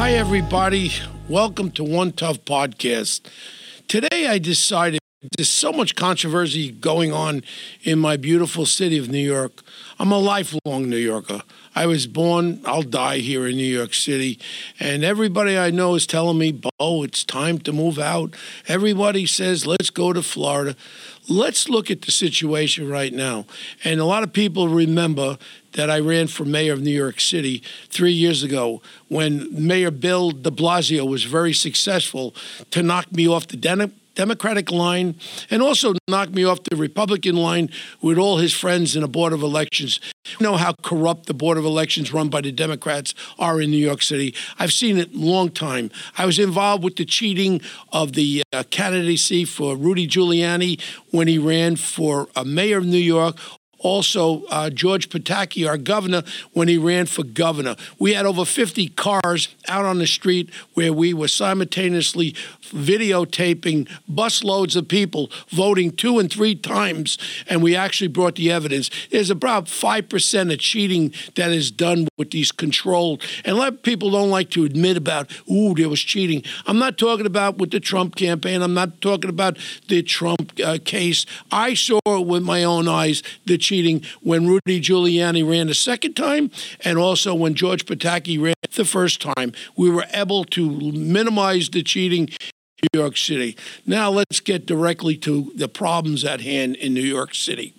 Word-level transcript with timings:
Hi, 0.00 0.12
everybody. 0.12 0.92
Welcome 1.28 1.72
to 1.72 1.84
One 1.84 2.12
Tough 2.12 2.38
Podcast. 2.46 3.20
Today, 3.86 4.28
I 4.28 4.38
decided 4.38 4.98
there's 5.36 5.50
so 5.50 5.72
much 5.72 5.94
controversy 5.94 6.70
going 6.70 7.12
on 7.12 7.42
in 7.82 7.98
my 7.98 8.16
beautiful 8.16 8.64
city 8.64 8.96
of 8.96 9.10
New 9.10 9.18
York. 9.18 9.60
I'm 9.98 10.10
a 10.10 10.16
lifelong 10.16 10.88
New 10.88 10.96
Yorker. 10.96 11.42
I 11.74 11.84
was 11.84 12.06
born, 12.06 12.62
I'll 12.64 12.80
die 12.80 13.18
here 13.18 13.46
in 13.46 13.58
New 13.58 13.62
York 13.62 13.92
City. 13.92 14.38
And 14.80 15.04
everybody 15.04 15.58
I 15.58 15.70
know 15.70 15.94
is 15.94 16.06
telling 16.06 16.38
me, 16.38 16.52
Bo, 16.52 17.02
it's 17.02 17.22
time 17.22 17.58
to 17.58 17.72
move 17.72 17.98
out. 17.98 18.34
Everybody 18.68 19.26
says, 19.26 19.66
let's 19.66 19.90
go 19.90 20.14
to 20.14 20.22
Florida. 20.22 20.76
Let's 21.28 21.68
look 21.68 21.90
at 21.90 22.00
the 22.02 22.10
situation 22.10 22.88
right 22.88 23.12
now. 23.12 23.44
And 23.84 24.00
a 24.00 24.06
lot 24.06 24.22
of 24.22 24.32
people 24.32 24.68
remember 24.68 25.36
that 25.72 25.90
I 25.90 26.00
ran 26.00 26.26
for 26.26 26.44
mayor 26.44 26.72
of 26.72 26.80
New 26.80 26.90
York 26.90 27.20
City 27.20 27.62
three 27.88 28.12
years 28.12 28.42
ago 28.42 28.82
when 29.08 29.48
Mayor 29.52 29.90
Bill 29.90 30.30
de 30.30 30.50
Blasio 30.50 31.08
was 31.08 31.24
very 31.24 31.52
successful 31.52 32.34
to 32.70 32.82
knock 32.82 33.12
me 33.12 33.28
off 33.28 33.46
the 33.48 33.56
Den- 33.56 33.92
Democratic 34.14 34.70
line 34.70 35.14
and 35.50 35.62
also 35.62 35.94
knock 36.08 36.30
me 36.30 36.44
off 36.44 36.62
the 36.64 36.76
Republican 36.76 37.36
line 37.36 37.70
with 38.02 38.18
all 38.18 38.38
his 38.38 38.52
friends 38.52 38.96
in 38.96 39.02
a 39.02 39.08
Board 39.08 39.32
of 39.32 39.42
Elections. 39.42 40.00
You 40.26 40.44
know 40.44 40.56
how 40.56 40.74
corrupt 40.82 41.26
the 41.26 41.34
Board 41.34 41.56
of 41.56 41.64
Elections 41.64 42.12
run 42.12 42.28
by 42.28 42.40
the 42.40 42.52
Democrats 42.52 43.14
are 43.38 43.60
in 43.60 43.70
New 43.70 43.78
York 43.78 44.02
City. 44.02 44.34
I've 44.58 44.72
seen 44.72 44.98
it 44.98 45.14
a 45.14 45.18
long 45.18 45.50
time. 45.50 45.90
I 46.18 46.26
was 46.26 46.38
involved 46.38 46.84
with 46.84 46.96
the 46.96 47.04
cheating 47.04 47.60
of 47.92 48.12
the 48.12 48.42
uh, 48.52 48.64
candidacy 48.70 49.44
for 49.44 49.76
Rudy 49.76 50.06
Giuliani 50.06 50.80
when 51.10 51.26
he 51.26 51.38
ran 51.38 51.76
for 51.76 52.28
a 52.36 52.44
mayor 52.44 52.78
of 52.78 52.86
New 52.86 52.98
York 52.98 53.36
also 53.80 54.44
uh, 54.44 54.70
George 54.70 55.08
Pataki, 55.08 55.68
our 55.68 55.76
governor, 55.76 56.22
when 56.52 56.68
he 56.68 56.78
ran 56.78 57.06
for 57.06 57.24
governor. 57.24 57.76
We 57.98 58.14
had 58.14 58.26
over 58.26 58.44
50 58.44 58.88
cars 58.90 59.48
out 59.68 59.84
on 59.84 59.98
the 59.98 60.06
street 60.06 60.50
where 60.74 60.92
we 60.92 61.12
were 61.12 61.28
simultaneously 61.28 62.34
videotaping 62.62 63.88
busloads 64.10 64.76
of 64.76 64.88
people 64.88 65.30
voting 65.48 65.90
two 65.90 66.18
and 66.18 66.30
three 66.30 66.54
times, 66.54 67.18
and 67.48 67.62
we 67.62 67.74
actually 67.74 68.08
brought 68.08 68.36
the 68.36 68.50
evidence. 68.50 68.90
There's 69.10 69.30
about 69.30 69.66
5% 69.66 70.52
of 70.52 70.58
cheating 70.58 71.12
that 71.34 71.50
is 71.50 71.70
done 71.70 72.08
with 72.16 72.30
these 72.30 72.52
controlled, 72.52 73.22
and 73.44 73.56
a 73.56 73.58
lot 73.58 73.68
of 73.74 73.82
people 73.82 74.10
don't 74.10 74.30
like 74.30 74.50
to 74.50 74.64
admit 74.64 74.96
about, 74.96 75.30
ooh, 75.50 75.74
there 75.74 75.88
was 75.88 76.00
cheating. 76.00 76.42
I'm 76.66 76.78
not 76.78 76.98
talking 76.98 77.26
about 77.26 77.58
with 77.58 77.70
the 77.70 77.80
Trump 77.80 78.16
campaign. 78.16 78.62
I'm 78.62 78.74
not 78.74 79.00
talking 79.00 79.30
about 79.30 79.58
the 79.88 80.02
Trump 80.02 80.52
uh, 80.64 80.78
case. 80.84 81.26
I 81.50 81.74
saw 81.74 81.98
it 82.06 82.26
with 82.26 82.42
my 82.42 82.64
own 82.64 82.88
eyes, 82.88 83.22
the 83.46 83.58
cheating 83.70 84.02
when 84.20 84.48
Rudy 84.48 84.80
Giuliani 84.80 85.48
ran 85.48 85.68
the 85.68 85.74
second 85.74 86.14
time, 86.14 86.50
and 86.80 86.98
also 86.98 87.32
when 87.36 87.54
George 87.54 87.86
Pataki 87.86 88.42
ran 88.42 88.54
the 88.74 88.84
first 88.84 89.22
time. 89.22 89.52
We 89.76 89.90
were 89.90 90.06
able 90.12 90.44
to 90.46 90.90
minimize 90.90 91.70
the 91.70 91.84
cheating 91.84 92.30
in 92.30 92.88
New 92.92 93.00
York 93.00 93.16
City. 93.16 93.56
Now 93.86 94.10
let's 94.10 94.40
get 94.40 94.66
directly 94.66 95.16
to 95.18 95.52
the 95.54 95.68
problems 95.68 96.24
at 96.24 96.40
hand 96.40 96.74
in 96.76 96.94
New 96.94 97.00
York 97.00 97.32
City. 97.32 97.76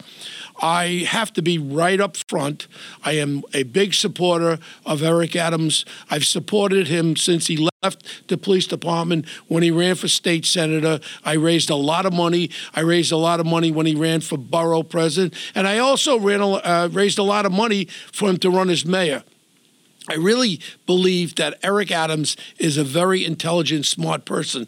I 0.61 1.05
have 1.07 1.33
to 1.33 1.41
be 1.41 1.57
right 1.57 1.99
up 1.99 2.15
front. 2.15 2.67
I 3.03 3.13
am 3.13 3.43
a 3.53 3.63
big 3.63 3.93
supporter 3.93 4.59
of 4.85 5.01
Eric 5.01 5.35
Adams. 5.35 5.85
I've 6.09 6.25
supported 6.25 6.87
him 6.87 7.15
since 7.15 7.47
he 7.47 7.67
left 7.83 8.27
the 8.27 8.37
police 8.37 8.67
department 8.67 9.27
when 9.47 9.63
he 9.63 9.71
ran 9.71 9.95
for 9.95 10.07
state 10.07 10.45
senator. 10.45 10.99
I 11.25 11.33
raised 11.33 11.69
a 11.69 11.75
lot 11.75 12.05
of 12.05 12.13
money. 12.13 12.51
I 12.75 12.81
raised 12.81 13.11
a 13.11 13.17
lot 13.17 13.39
of 13.39 13.45
money 13.45 13.71
when 13.71 13.85
he 13.87 13.95
ran 13.95 14.21
for 14.21 14.37
borough 14.37 14.83
president, 14.83 15.33
and 15.55 15.67
I 15.67 15.79
also 15.79 16.19
ran 16.19 16.41
uh, 16.41 16.89
raised 16.91 17.17
a 17.17 17.23
lot 17.23 17.45
of 17.45 17.51
money 17.51 17.85
for 18.13 18.29
him 18.29 18.37
to 18.37 18.49
run 18.49 18.69
as 18.69 18.85
mayor. 18.85 19.23
I 20.09 20.15
really 20.15 20.59
believe 20.87 21.35
that 21.35 21.59
Eric 21.61 21.91
Adams 21.91 22.35
is 22.57 22.75
a 22.75 22.83
very 22.83 23.23
intelligent, 23.23 23.85
smart 23.85 24.25
person. 24.25 24.67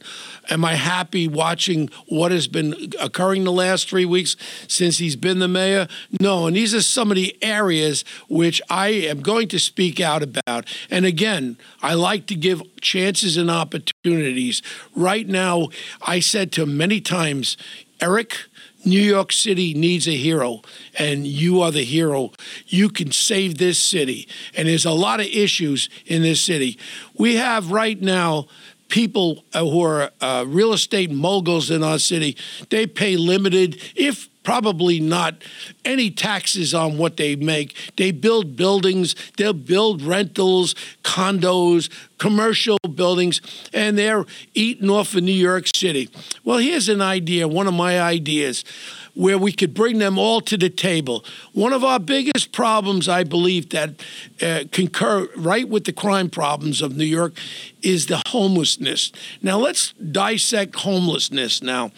Am 0.52 0.64
I 0.64 0.76
happy 0.76 1.28
watching 1.28 1.89
what 2.08 2.31
has 2.31 2.48
been 2.48 2.94
occurring 2.99 3.43
the 3.43 3.52
last 3.52 3.89
three 3.89 4.05
weeks 4.05 4.36
since 4.67 4.99
he's 4.99 5.16
been 5.16 5.39
the 5.39 5.48
mayor? 5.48 5.88
No. 6.20 6.45
And 6.45 6.55
these 6.55 6.76
are 6.76 6.83
some 6.83 7.10
of 7.10 7.16
the 7.16 7.36
areas 7.42 8.05
which 8.30 8.61
I 8.70 8.89
am 8.89 9.22
going 9.22 9.48
to 9.49 9.60
speak 9.60 9.99
out 9.99 10.22
about. 10.22 10.72
And 10.92 11.04
again, 11.04 11.58
I 11.82 11.95
like 11.95 12.27
to 12.27 12.36
give 12.36 12.61
chances 12.80 13.36
and 13.36 13.49
opportunities. 13.49 14.61
Right 14.95 15.27
now, 15.27 15.70
I 16.04 16.20
said 16.20 16.52
to 16.54 16.64
him 16.64 16.77
many 16.77 17.02
times, 17.02 17.58
Eric, 17.99 18.38
New 18.86 19.02
York 19.02 19.32
City 19.32 19.73
needs 19.73 20.08
a 20.08 20.16
hero, 20.16 20.61
and 20.98 21.26
you 21.26 21.61
are 21.61 21.71
the 21.71 21.83
hero. 21.83 22.32
You 22.67 22.89
can 22.89 23.11
save 23.11 23.58
this 23.58 23.80
city. 23.80 24.27
And 24.55 24.67
there's 24.67 24.86
a 24.86 24.92
lot 24.92 25.20
of 25.20 25.27
issues 25.27 25.89
in 26.05 26.21
this 26.21 26.42
city. 26.42 26.77
We 27.17 27.36
have 27.36 27.72
right 27.72 28.02
now 28.02 28.48
people 28.89 29.43
who 29.54 29.82
are 29.82 30.11
uh, 30.22 30.45
real 30.48 30.73
estate 30.73 31.10
moguls 31.10 31.72
in 31.72 31.83
our 31.83 31.98
city. 31.98 32.38
They 32.70 32.86
pay 32.86 33.17
limited, 33.17 33.82
if 33.95 34.30
probably 34.43 34.99
not 34.99 35.36
any 35.86 36.11
taxes 36.11 36.73
on 36.73 36.98
what 36.98 37.17
they 37.17 37.36
make. 37.36 37.76
They 37.98 38.11
build 38.11 38.55
buildings, 38.55 39.15
they'll 39.37 39.54
build 39.54 40.02
rentals, 40.02 40.76
condos, 41.04 41.89
commercial 42.17 42.77
buildings, 42.95 43.42
and 43.73 43.98
they're 43.98 44.26
eating 44.54 44.89
off 44.89 45.15
of 45.15 45.23
New 45.23 45.31
York 45.31 45.65
City. 45.76 46.09
Well, 46.43 46.58
here's 46.59 46.89
an 46.89 47.02
idea, 47.02 47.48
one 47.48 47.67
of 47.67 47.73
my 47.73 47.99
ideas 48.02 48.64
where 49.15 49.37
we 49.37 49.51
could 49.51 49.73
bring 49.73 49.99
them 49.99 50.17
all 50.17 50.41
to 50.41 50.57
the 50.57 50.69
table. 50.69 51.23
One 51.53 51.73
of 51.73 51.83
our 51.83 51.99
biggest 51.99 52.51
problems, 52.51 53.07
I 53.07 53.23
believe, 53.23 53.69
that 53.69 54.03
uh, 54.41 54.63
concur 54.71 55.27
right 55.35 55.67
with 55.67 55.85
the 55.85 55.93
crime 55.93 56.29
problems 56.29 56.81
of 56.81 56.95
New 56.97 57.05
York 57.05 57.33
is 57.83 58.07
the 58.07 58.21
homelessness. 58.27 59.11
Now, 59.41 59.59
let's 59.59 59.91
dissect 59.93 60.75
homelessness 60.77 61.61
now. 61.61 61.91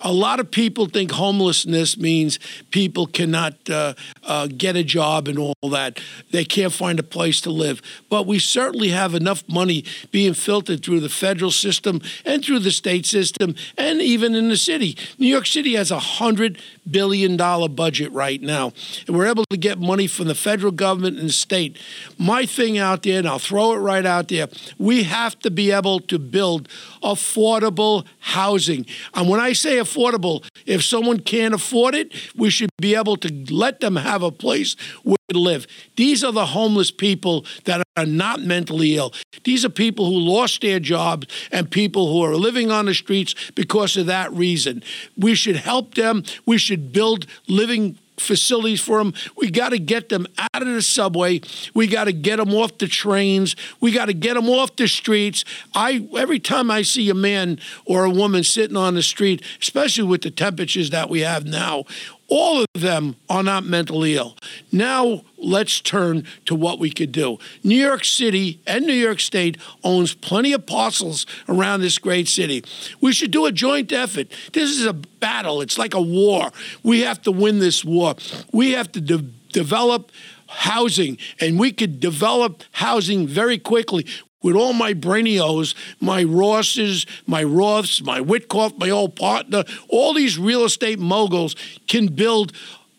A 0.00 0.12
lot 0.12 0.40
of 0.40 0.50
people 0.50 0.86
think 0.86 1.12
homelessness 1.12 1.96
means 1.96 2.38
people 2.70 3.06
cannot 3.06 3.54
uh, 3.68 3.94
uh, 4.24 4.48
get 4.48 4.76
a 4.76 4.82
job 4.82 5.28
and 5.28 5.38
all 5.38 5.70
that. 5.70 6.00
They 6.32 6.44
can't 6.44 6.72
find 6.72 6.98
a 6.98 7.02
place 7.02 7.40
to 7.42 7.50
live. 7.50 7.82
But 8.08 8.26
we 8.26 8.38
certainly 8.38 8.88
have 8.88 9.14
enough 9.14 9.44
money 9.48 9.84
being 10.10 10.34
filtered 10.34 10.82
through 10.82 11.00
the 11.00 11.08
federal 11.08 11.50
system 11.50 12.00
and 12.24 12.44
through 12.44 12.60
the 12.60 12.70
state 12.70 13.06
system 13.06 13.54
and 13.76 14.00
even 14.00 14.34
in 14.34 14.48
the 14.48 14.56
city. 14.56 14.96
New 15.18 15.28
York 15.28 15.46
City 15.46 15.74
has 15.74 15.90
a 15.90 15.98
hundred 15.98 16.55
billion 16.90 17.36
dollar 17.36 17.68
budget 17.68 18.12
right 18.12 18.40
now, 18.40 18.72
and 19.06 19.16
we're 19.16 19.26
able 19.26 19.44
to 19.50 19.56
get 19.56 19.78
money 19.78 20.06
from 20.06 20.28
the 20.28 20.34
federal 20.34 20.72
government 20.72 21.18
and 21.18 21.28
the 21.28 21.32
state. 21.32 21.78
My 22.18 22.46
thing 22.46 22.78
out 22.78 23.02
there, 23.02 23.18
and 23.18 23.28
I'll 23.28 23.38
throw 23.38 23.72
it 23.72 23.78
right 23.78 24.06
out 24.06 24.28
there, 24.28 24.48
we 24.78 25.04
have 25.04 25.38
to 25.40 25.50
be 25.50 25.70
able 25.70 26.00
to 26.00 26.18
build 26.18 26.68
affordable 27.02 28.04
housing. 28.20 28.86
And 29.14 29.28
when 29.28 29.40
I 29.40 29.52
say 29.52 29.76
affordable, 29.76 30.44
if 30.66 30.82
someone 30.84 31.20
can't 31.20 31.54
afford 31.54 31.94
it, 31.94 32.12
we 32.36 32.50
should 32.50 32.70
be 32.80 32.94
able 32.94 33.16
to 33.18 33.52
let 33.52 33.80
them 33.80 33.96
have 33.96 34.22
a 34.22 34.30
place 34.30 34.76
where 35.02 35.16
to 35.30 35.38
live. 35.38 35.66
These 35.96 36.22
are 36.24 36.32
the 36.32 36.46
homeless 36.46 36.90
people 36.90 37.44
that 37.64 37.85
are 37.96 38.06
not 38.06 38.40
mentally 38.40 38.96
ill. 38.96 39.12
These 39.44 39.64
are 39.64 39.70
people 39.70 40.06
who 40.06 40.18
lost 40.18 40.60
their 40.60 40.78
jobs 40.80 41.26
and 41.50 41.70
people 41.70 42.12
who 42.12 42.22
are 42.22 42.36
living 42.36 42.70
on 42.70 42.86
the 42.86 42.94
streets 42.94 43.34
because 43.54 43.96
of 43.96 44.06
that 44.06 44.32
reason. 44.32 44.82
We 45.16 45.34
should 45.34 45.56
help 45.56 45.94
them. 45.94 46.24
We 46.44 46.58
should 46.58 46.92
build 46.92 47.26
living 47.48 47.98
facilities 48.18 48.80
for 48.80 48.98
them. 48.98 49.14
We 49.36 49.50
got 49.50 49.70
to 49.70 49.78
get 49.78 50.08
them 50.08 50.26
out 50.38 50.62
of 50.62 50.68
the 50.68 50.82
subway. 50.82 51.40
We 51.74 51.86
got 51.86 52.04
to 52.04 52.12
get 52.12 52.36
them 52.36 52.54
off 52.54 52.78
the 52.78 52.86
trains. 52.86 53.56
We 53.80 53.92
got 53.92 54.06
to 54.06 54.14
get 54.14 54.34
them 54.34 54.48
off 54.48 54.76
the 54.76 54.88
streets. 54.88 55.44
I 55.74 56.06
every 56.16 56.38
time 56.38 56.70
I 56.70 56.82
see 56.82 57.10
a 57.10 57.14
man 57.14 57.58
or 57.84 58.04
a 58.04 58.10
woman 58.10 58.42
sitting 58.44 58.76
on 58.76 58.94
the 58.94 59.02
street, 59.02 59.42
especially 59.60 60.04
with 60.04 60.22
the 60.22 60.30
temperatures 60.30 60.90
that 60.90 61.10
we 61.10 61.20
have 61.20 61.44
now, 61.44 61.84
all 62.28 62.62
of 62.62 62.80
them 62.80 63.16
are 63.28 63.42
not 63.42 63.64
mentally 63.64 64.16
ill. 64.16 64.36
Now 64.72 65.22
let's 65.38 65.80
turn 65.80 66.24
to 66.46 66.54
what 66.54 66.78
we 66.78 66.90
could 66.90 67.12
do. 67.12 67.38
New 67.62 67.76
York 67.76 68.04
City 68.04 68.60
and 68.66 68.86
New 68.86 68.92
York 68.92 69.20
State 69.20 69.58
owns 69.84 70.14
plenty 70.14 70.52
of 70.52 70.66
parcels 70.66 71.26
around 71.48 71.80
this 71.80 71.98
great 71.98 72.28
city. 72.28 72.64
We 73.00 73.12
should 73.12 73.30
do 73.30 73.46
a 73.46 73.52
joint 73.52 73.92
effort. 73.92 74.28
This 74.52 74.70
is 74.70 74.86
a 74.86 74.92
battle. 74.92 75.60
It's 75.60 75.78
like 75.78 75.94
a 75.94 76.02
war. 76.02 76.50
We 76.82 77.00
have 77.02 77.22
to 77.22 77.32
win 77.32 77.58
this 77.58 77.84
war. 77.84 78.14
We 78.52 78.72
have 78.72 78.90
to 78.92 79.00
de- 79.00 79.30
develop 79.52 80.10
housing, 80.48 81.18
and 81.40 81.58
we 81.58 81.72
could 81.72 82.00
develop 82.00 82.62
housing 82.72 83.26
very 83.26 83.58
quickly 83.58 84.06
with 84.42 84.54
all 84.54 84.72
my 84.72 84.94
brainios, 84.94 85.74
my 86.00 86.22
Rosses, 86.22 87.06
my 87.26 87.42
Roths, 87.42 88.02
my 88.02 88.20
Witkoff, 88.20 88.78
my 88.78 88.90
old 88.90 89.16
partner, 89.16 89.64
all 89.88 90.14
these 90.14 90.38
real 90.38 90.64
estate 90.64 90.98
moguls 90.98 91.56
can 91.88 92.08
build 92.08 92.52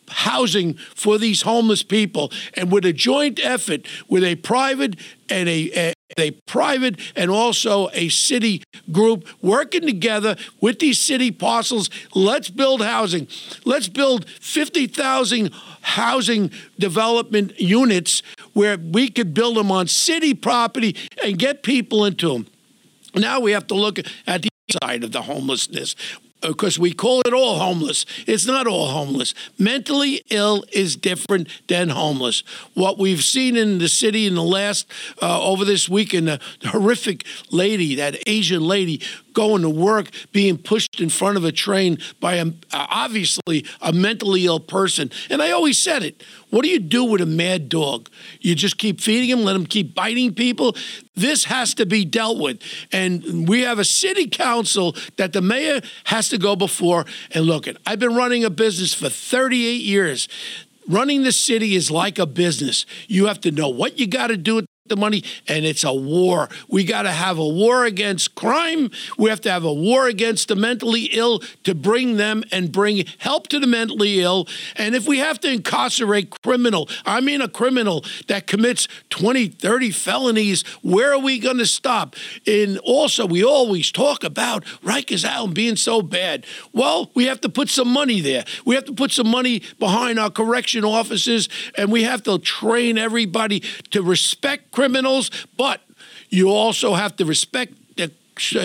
housing 0.09 0.73
for 0.95 1.17
these 1.17 1.41
homeless 1.41 1.83
people. 1.83 2.31
And 2.53 2.71
with 2.71 2.85
a 2.85 2.93
joint 2.93 3.39
effort 3.43 3.85
with 4.07 4.23
a 4.23 4.35
private 4.35 4.95
and 5.29 5.49
a, 5.49 5.93
a 6.17 6.31
private 6.31 6.99
and 7.15 7.29
also 7.29 7.89
a 7.93 8.09
city 8.09 8.63
group 8.91 9.27
working 9.41 9.81
together 9.81 10.35
with 10.61 10.79
these 10.79 10.99
city 10.99 11.31
parcels. 11.31 11.89
Let's 12.15 12.49
build 12.49 12.81
housing. 12.81 13.27
Let's 13.65 13.87
build 13.87 14.29
50,000 14.29 15.51
housing 15.81 16.51
development 16.79 17.59
units 17.59 18.23
where 18.53 18.77
we 18.77 19.09
could 19.09 19.33
build 19.33 19.57
them 19.57 19.71
on 19.71 19.87
city 19.87 20.33
property 20.33 20.95
and 21.23 21.37
get 21.37 21.63
people 21.63 22.05
into 22.05 22.33
them. 22.33 22.47
Now 23.15 23.39
we 23.39 23.51
have 23.51 23.67
to 23.67 23.75
look 23.75 23.99
at 24.25 24.41
the 24.41 24.49
side 24.83 25.03
of 25.03 25.11
the 25.11 25.21
homelessness 25.21 25.95
because 26.41 26.79
we 26.79 26.93
call 26.93 27.21
it 27.25 27.33
all 27.33 27.59
homeless. 27.59 28.05
It's 28.25 28.45
not 28.45 28.65
all 28.65 28.87
homeless. 28.87 29.33
Mentally 29.59 30.23
ill 30.29 30.63
is 30.71 30.95
different 30.95 31.47
than 31.67 31.89
homeless. 31.89 32.43
What 32.73 32.97
we've 32.97 33.23
seen 33.23 33.55
in 33.55 33.77
the 33.79 33.89
city 33.89 34.25
in 34.25 34.35
the 34.35 34.43
last, 34.43 34.87
uh, 35.21 35.41
over 35.41 35.65
this 35.65 35.87
week, 35.87 36.07
weekend, 36.07 36.27
the 36.27 36.39
horrific 36.69 37.25
lady, 37.51 37.95
that 37.95 38.17
Asian 38.27 38.63
lady, 38.63 39.01
going 39.37 39.61
to 39.61 39.69
work 39.69 40.09
being 40.31 40.57
pushed 40.57 40.99
in 40.99 41.09
front 41.09 41.37
of 41.37 41.45
a 41.45 41.51
train 41.51 41.99
by 42.19 42.37
a, 42.37 42.47
obviously 42.73 43.63
a 43.81 43.93
mentally 43.93 44.47
ill 44.47 44.59
person. 44.59 45.11
And 45.29 45.43
I 45.43 45.51
always 45.51 45.77
said 45.77 46.01
it. 46.01 46.23
What 46.49 46.63
do 46.63 46.69
you 46.69 46.79
do 46.79 47.03
with 47.03 47.21
a 47.21 47.27
mad 47.27 47.69
dog? 47.69 48.09
You 48.41 48.55
just 48.55 48.79
keep 48.79 48.99
feeding 48.99 49.29
him, 49.29 49.45
let 49.45 49.55
him 49.55 49.67
keep 49.67 49.93
biting 49.93 50.33
people? 50.33 50.75
This 51.13 51.43
has 51.43 51.75
to 51.75 51.85
be 51.85 52.03
dealt 52.03 52.39
with. 52.39 52.63
And 52.91 53.47
we 53.47 53.61
have 53.61 53.77
a 53.77 53.85
city 53.85 54.27
council 54.27 54.95
that 55.17 55.33
the 55.33 55.41
mayor 55.41 55.81
has 56.05 56.29
to 56.29 56.39
go 56.39 56.55
before 56.55 57.05
and 57.29 57.45
look 57.45 57.67
at. 57.67 57.77
I've 57.85 57.99
been 57.99 58.15
running 58.15 58.43
a 58.43 58.49
business 58.49 58.95
for 58.95 59.07
38 59.07 59.81
years. 59.81 60.27
Running 60.87 61.21
the 61.21 61.31
city 61.31 61.75
is 61.75 61.91
like 61.91 62.17
a 62.17 62.25
business. 62.25 62.87
You 63.07 63.27
have 63.27 63.41
to 63.41 63.51
know 63.51 63.69
what 63.69 63.99
you 63.99 64.07
got 64.07 64.27
to 64.27 64.37
do 64.37 64.66
the 64.89 64.97
money, 64.97 65.23
and 65.47 65.65
it's 65.65 65.83
a 65.83 65.93
war. 65.93 66.49
We 66.67 66.83
got 66.83 67.03
to 67.03 67.11
have 67.11 67.37
a 67.37 67.47
war 67.47 67.85
against 67.85 68.35
crime. 68.35 68.91
We 69.17 69.29
have 69.29 69.41
to 69.41 69.51
have 69.51 69.63
a 69.63 69.73
war 69.73 70.07
against 70.07 70.47
the 70.47 70.55
mentally 70.55 71.09
ill 71.13 71.39
to 71.63 71.75
bring 71.75 72.17
them 72.17 72.43
and 72.51 72.71
bring 72.71 73.05
help 73.17 73.47
to 73.49 73.59
the 73.59 73.67
mentally 73.67 74.21
ill. 74.21 74.47
And 74.75 74.95
if 74.95 75.07
we 75.07 75.19
have 75.19 75.39
to 75.41 75.51
incarcerate 75.51 76.41
criminal, 76.41 76.89
I 77.05 77.21
mean 77.21 77.41
a 77.41 77.47
criminal 77.47 78.03
that 78.27 78.47
commits 78.47 78.87
20, 79.09 79.47
30 79.47 79.91
felonies, 79.91 80.63
where 80.81 81.13
are 81.13 81.19
we 81.19 81.39
going 81.39 81.57
to 81.57 81.65
stop? 81.65 82.15
And 82.45 82.77
also, 82.79 83.25
we 83.25 83.43
always 83.43 83.91
talk 83.91 84.23
about 84.23 84.63
Rikers 84.83 85.27
Island 85.27 85.53
being 85.53 85.75
so 85.75 86.01
bad. 86.01 86.45
Well, 86.73 87.11
we 87.13 87.25
have 87.25 87.41
to 87.41 87.49
put 87.49 87.69
some 87.69 87.87
money 87.87 88.21
there. 88.21 88.45
We 88.65 88.75
have 88.75 88.85
to 88.85 88.93
put 88.93 89.11
some 89.11 89.27
money 89.27 89.61
behind 89.79 90.19
our 90.19 90.29
correction 90.29 90.85
officers, 90.85 91.49
and 91.75 91.91
we 91.91 92.03
have 92.03 92.23
to 92.23 92.39
train 92.39 92.97
everybody 92.97 93.61
to 93.91 94.01
respect 94.01 94.71
criminals, 94.77 95.31
but 95.57 95.81
you 96.29 96.51
also 96.51 96.93
have 96.93 97.15
to 97.15 97.25
respect 97.25 97.73
the 97.95 98.11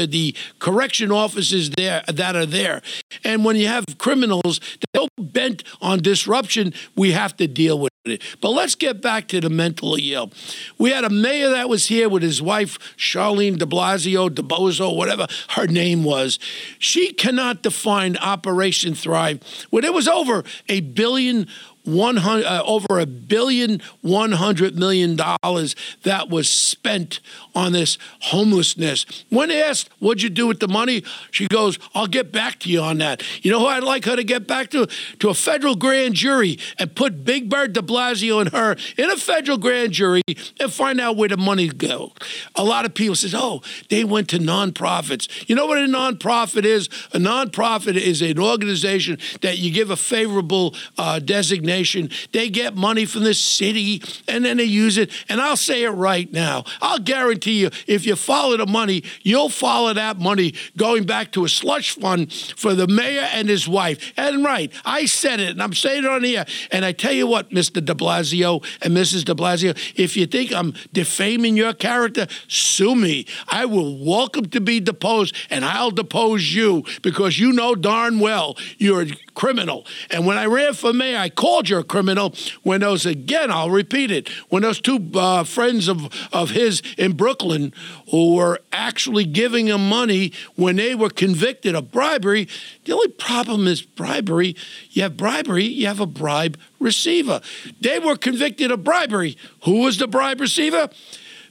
the 0.07 0.37
correction 0.59 1.11
officers 1.11 1.71
there 1.71 2.03
that 2.07 2.37
are 2.37 2.45
there. 2.45 2.83
And 3.25 3.43
when 3.43 3.57
you 3.57 3.69
have 3.69 3.87
criminals 3.97 4.61
that 4.93 5.01
are 5.01 5.09
bent 5.19 5.65
on 5.81 6.01
disruption, 6.01 6.75
we 6.95 7.13
have 7.13 7.35
to 7.39 7.49
deal 7.49 7.79
with 7.79 7.91
it. 8.05 8.21
But 8.43 8.51
let's 8.51 8.75
get 8.75 9.01
back 9.01 9.29
to 9.29 9.41
the 9.41 9.49
mentally 9.49 10.13
ill. 10.13 10.31
We 10.77 10.91
had 10.91 11.05
a 11.05 11.09
mayor 11.09 11.49
that 11.49 11.71
was 11.71 11.87
here 11.87 12.11
with 12.11 12.23
his 12.23 12.43
wife, 12.43 12.79
Charlene 12.99 13.57
de 13.57 13.65
Blasio, 13.65 14.29
de 14.29 14.43
Bozo, 14.43 14.95
whatever 14.95 15.27
her 15.51 15.67
name 15.67 16.05
was. 16.05 16.39
She 16.79 17.15
cannot 17.15 17.63
define 17.63 18.19
Operation 18.19 18.95
Thrive, 18.95 19.41
where 19.71 19.85
it 19.85 19.95
was 19.95 20.07
over 20.07 20.45
a 20.69 20.81
billion 20.81 21.47
100 21.85 22.45
uh, 22.45 22.63
over 22.65 22.99
a 22.99 23.07
billion 23.07 23.81
100 24.03 24.79
million 24.79 25.17
dollars 25.17 25.75
that 26.05 26.29
was 26.29 26.49
spent 26.49 27.21
on 27.55 27.73
this 27.73 27.99
homelessness. 28.21 29.25
When 29.31 29.51
asked 29.51 29.91
what'd 29.99 30.23
you 30.23 30.31
do 30.31 30.47
with 30.47 30.61
the 30.61 30.69
money? 30.69 31.03
She 31.31 31.49
goes 31.49 31.79
i'll 31.95 32.07
get 32.07 32.31
back 32.31 32.61
to 32.61 32.69
you 32.69 32.81
on 32.81 32.99
that. 32.99 33.23
You 33.45 33.51
know 33.51 33.61
who 33.61 33.67
i'd 33.67 33.83
like 33.83 34.05
her 34.05 34.17
to 34.17 34.25
get 34.25 34.47
back 34.47 34.71
to? 34.71 34.87
To 35.19 35.29
a 35.29 35.35
federal 35.35 35.75
grand 35.75 36.15
jury 36.15 36.59
and 36.79 36.95
put 36.95 37.25
big 37.25 37.49
bird 37.49 37.73
de 37.73 37.81
blasio 37.81 38.41
and 38.41 38.51
her 38.53 38.77
in 38.97 39.11
a 39.11 39.17
federal 39.17 39.59
grand 39.59 39.93
jury 39.93 40.23
and 40.61 40.73
find 40.73 41.01
out 41.01 41.17
where 41.17 41.29
the 41.29 41.37
money 41.37 41.69
go. 41.69 42.13
A 42.55 42.65
lot 42.65 42.85
of 42.85 42.95
people 42.95 43.17
says 43.17 43.35
oh 43.35 43.61
they 43.89 44.05
went 44.05 44.29
to 44.31 44.39
nonprofits. 44.39 45.49
You 45.49 45.57
know 45.57 45.67
what 45.67 45.79
a 45.79 45.83
nonprofit 45.83 46.65
is? 46.65 46.87
A 47.13 47.19
nonprofit 47.19 47.97
is 47.97 48.23
an 48.23 48.39
organization 48.39 49.19
that 49.41 49.59
you 49.59 49.73
give 49.73 49.91
a 49.91 49.97
favorable 49.97 50.75
uh, 50.97 51.19
designation 51.19 51.72
nation. 51.73 52.11
They 52.33 52.51
get 52.51 52.77
money 52.77 53.07
from 53.07 53.25
the 53.25 53.35
city 53.35 54.03
and 54.29 54.45
then 54.45 54.59
they 54.59 54.65
use 54.65 54.99
it. 54.99 55.11
And 55.29 55.41
I'll 55.41 55.57
say 55.57 55.85
it 55.85 55.91
right 55.91 56.31
now. 56.31 56.65
I'll 56.81 56.99
guarantee 56.99 57.61
you, 57.61 57.71
if 57.87 58.05
you 58.05 58.17
follow 58.17 58.57
the 58.57 58.67
money, 58.67 59.03
you'll 59.23 59.49
follow 59.49 59.95
that 59.95 60.19
money 60.19 60.55
going 60.77 61.05
back 61.05 61.33
to 61.33 61.45
a 61.45 61.49
slush 61.49 61.99
fund 61.99 62.33
for 62.33 62.75
the 62.75 62.87
mayor 62.87 63.27
and 63.33 63.49
his 63.49 63.67
wife. 63.67 64.13
And 64.17 64.45
right, 64.45 64.71
I 64.85 65.07
said 65.07 65.41
it 65.41 65.51
and 65.51 65.63
I'm 65.63 65.73
saying 65.73 66.05
it 66.05 66.11
on 66.11 66.25
here. 66.25 66.45
And 66.71 66.85
I 66.85 66.93
tell 66.93 67.13
you 67.13 67.27
what, 67.27 67.51
Mr. 67.51 67.85
de 67.85 67.95
Blasio 67.95 68.63
and 68.83 68.95
Mrs. 68.95 69.25
de 69.25 69.35
Blasio, 69.35 69.73
if 69.97 70.17
you 70.17 70.27
think 70.27 70.53
I'm 70.53 70.75
defaming 70.93 71.57
your 71.57 71.73
character, 71.73 72.27
sue 72.49 72.95
me. 72.95 73.27
I 73.49 73.65
will 73.65 73.97
welcome 74.05 74.49
to 74.51 74.61
be 74.61 74.81
deposed 74.81 75.35
and 75.49 75.65
I'll 75.65 75.91
depose 75.91 76.55
you 76.55 76.85
because 77.01 77.39
you 77.39 77.53
know 77.53 77.75
darn 77.75 78.19
well 78.21 78.57
you're 78.79 79.07
criminal. 79.35 79.87
And 80.11 80.27
when 80.27 80.39
I 80.39 80.47
ran 80.47 80.75
for 80.75 80.93
mayor, 80.93 81.19
I 81.19 81.29
called 81.29 81.69
you're 81.69 81.81
a 81.81 81.85
criminal 81.85 82.35
when 82.63 82.81
those, 82.81 83.07
again, 83.07 83.51
I'll 83.51 83.71
repeat 83.71 84.11
it, 84.11 84.29
when 84.49 84.63
those 84.63 84.81
two 84.81 85.11
uh, 85.15 85.45
friends 85.45 85.89
of, 85.89 86.09
of 86.33 86.51
his 86.51 86.83
in 86.99 87.13
Brooklyn 87.13 87.73
who 88.11 88.35
were 88.35 88.61
actually 88.73 89.25
giving 89.25 89.67
him 89.67 89.89
money 89.89 90.33
when 90.57 90.77
they 90.77 90.95
were 90.95 91.11
convicted 91.11 91.75
of 91.75 91.91
bribery, 91.91 92.49
the 92.85 92.93
only 92.93 93.09
problem 93.09 93.67
is 93.67 93.83
bribery. 93.83 94.57
You 94.91 95.03
have 95.03 95.17
bribery, 95.17 95.65
you 95.65 95.87
have 95.87 96.01
a 96.01 96.07
bribe 96.07 96.59
receiver. 96.79 97.41
They 97.81 97.99
were 97.99 98.17
convicted 98.17 98.71
of 98.71 98.85
bribery. 98.85 99.37
Who 99.65 99.83
was 99.83 99.99
the 99.99 100.09
bribe 100.09 100.41
receiver? 100.41 100.91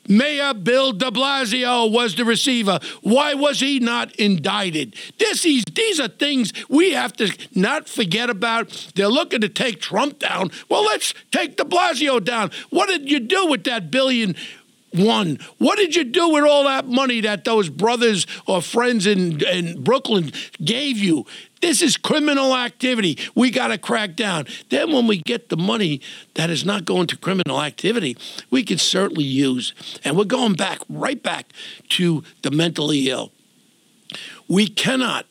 Mayor 0.08 0.54
Bill 0.54 0.94
de 0.94 1.12
Blasio 1.12 1.92
was 1.92 2.16
the 2.16 2.26
receiver. 2.26 2.80
Why 3.02 3.34
was 3.34 3.60
he 3.60 3.80
not 3.80 4.16
indicted? 4.16 4.96
This 5.18 5.46
is, 5.46 5.64
these 5.74 6.00
are 6.00 6.08
things 6.08 6.54
we 6.70 6.92
have 6.92 7.14
to 7.14 7.32
not 7.54 7.88
forget 7.88 8.30
about. 8.30 8.92
They're 8.96 9.08
looking 9.08 9.42
to 9.42 9.50
take 9.50 9.80
Trump 9.80 10.20
down. 10.20 10.52
Well, 10.70 10.84
let's 10.84 11.14
take 11.32 11.58
de 11.58 11.64
Blasio 11.64 12.24
down. 12.24 12.52
What 12.70 12.88
did 12.88 13.10
you 13.10 13.20
do 13.20 13.48
with 13.48 13.64
that 13.66 13.92
billion? 13.92 14.36
One. 14.94 15.40
What 15.58 15.78
did 15.78 15.96
you 15.96 16.04
do 16.04 16.30
with 16.30 16.44
all 16.44 16.66
that 16.66 16.86
money 16.86 17.22
that 17.22 17.46
those 17.46 17.70
brothers 17.70 18.28
or 18.46 18.62
friends 18.62 19.08
in, 19.08 19.42
in 19.46 19.82
Brooklyn 19.84 20.32
gave 20.64 20.98
you? 20.98 21.26
This 21.62 21.82
is 21.82 21.96
criminal 21.96 22.56
activity. 22.58 23.18
We 23.34 23.52
got 23.52 23.68
to 23.68 23.78
crack 23.78 24.16
down. 24.16 24.48
Then, 24.70 24.92
when 24.92 25.08
we 25.08 25.22
get 25.22 25.50
the 25.50 25.58
money 25.58 26.02
that 26.34 26.50
is 26.50 26.66
not 26.66 26.86
going 26.86 27.08
to 27.08 27.18
criminal 27.18 27.62
activity, 27.62 28.18
we 28.50 28.64
can 28.64 28.80
certainly 28.80 29.24
use, 29.24 29.74
and 30.04 30.18
we're 30.18 30.26
going 30.26 30.56
back, 30.56 30.80
right 30.90 31.22
back 31.22 31.54
to 31.90 32.24
the 32.42 32.52
mentally 32.52 33.10
ill. 33.10 33.32
We 34.50 34.68
cannot 34.68 35.26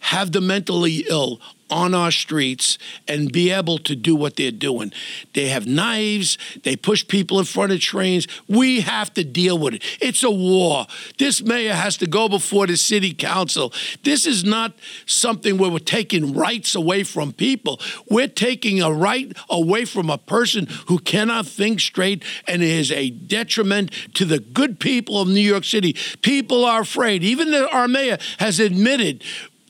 have 0.00 0.32
the 0.32 0.40
mentally 0.40 1.04
ill 1.08 1.40
on 1.70 1.94
our 1.94 2.10
streets 2.10 2.78
and 3.06 3.30
be 3.30 3.50
able 3.50 3.78
to 3.78 3.94
do 3.94 4.14
what 4.14 4.36
they're 4.36 4.50
doing. 4.50 4.92
They 5.34 5.48
have 5.48 5.66
knives, 5.66 6.38
they 6.64 6.76
push 6.76 7.06
people 7.06 7.38
in 7.38 7.44
front 7.44 7.72
of 7.72 7.80
trains. 7.80 8.26
We 8.48 8.80
have 8.80 9.12
to 9.14 9.24
deal 9.24 9.58
with 9.58 9.74
it. 9.74 9.82
It's 10.00 10.22
a 10.22 10.30
war. 10.30 10.86
This 11.18 11.42
mayor 11.42 11.74
has 11.74 11.96
to 11.98 12.06
go 12.06 12.28
before 12.28 12.66
the 12.66 12.76
city 12.76 13.12
council. 13.12 13.72
This 14.02 14.26
is 14.26 14.44
not 14.44 14.72
something 15.06 15.58
where 15.58 15.70
we're 15.70 15.78
taking 15.78 16.34
rights 16.34 16.74
away 16.74 17.04
from 17.04 17.32
people. 17.32 17.80
We're 18.08 18.28
taking 18.28 18.80
a 18.80 18.92
right 18.92 19.36
away 19.50 19.84
from 19.84 20.10
a 20.10 20.18
person 20.18 20.68
who 20.86 20.98
cannot 20.98 21.46
think 21.46 21.80
straight 21.80 22.24
and 22.46 22.62
is 22.62 22.90
a 22.90 23.10
detriment 23.10 23.92
to 24.14 24.24
the 24.24 24.38
good 24.38 24.80
people 24.80 25.20
of 25.20 25.28
New 25.28 25.40
York 25.40 25.64
City. 25.64 25.96
People 26.22 26.64
are 26.64 26.80
afraid. 26.80 27.22
Even 27.22 27.50
the, 27.50 27.68
our 27.70 27.88
mayor 27.88 28.18
has 28.38 28.58
admitted 28.60 29.22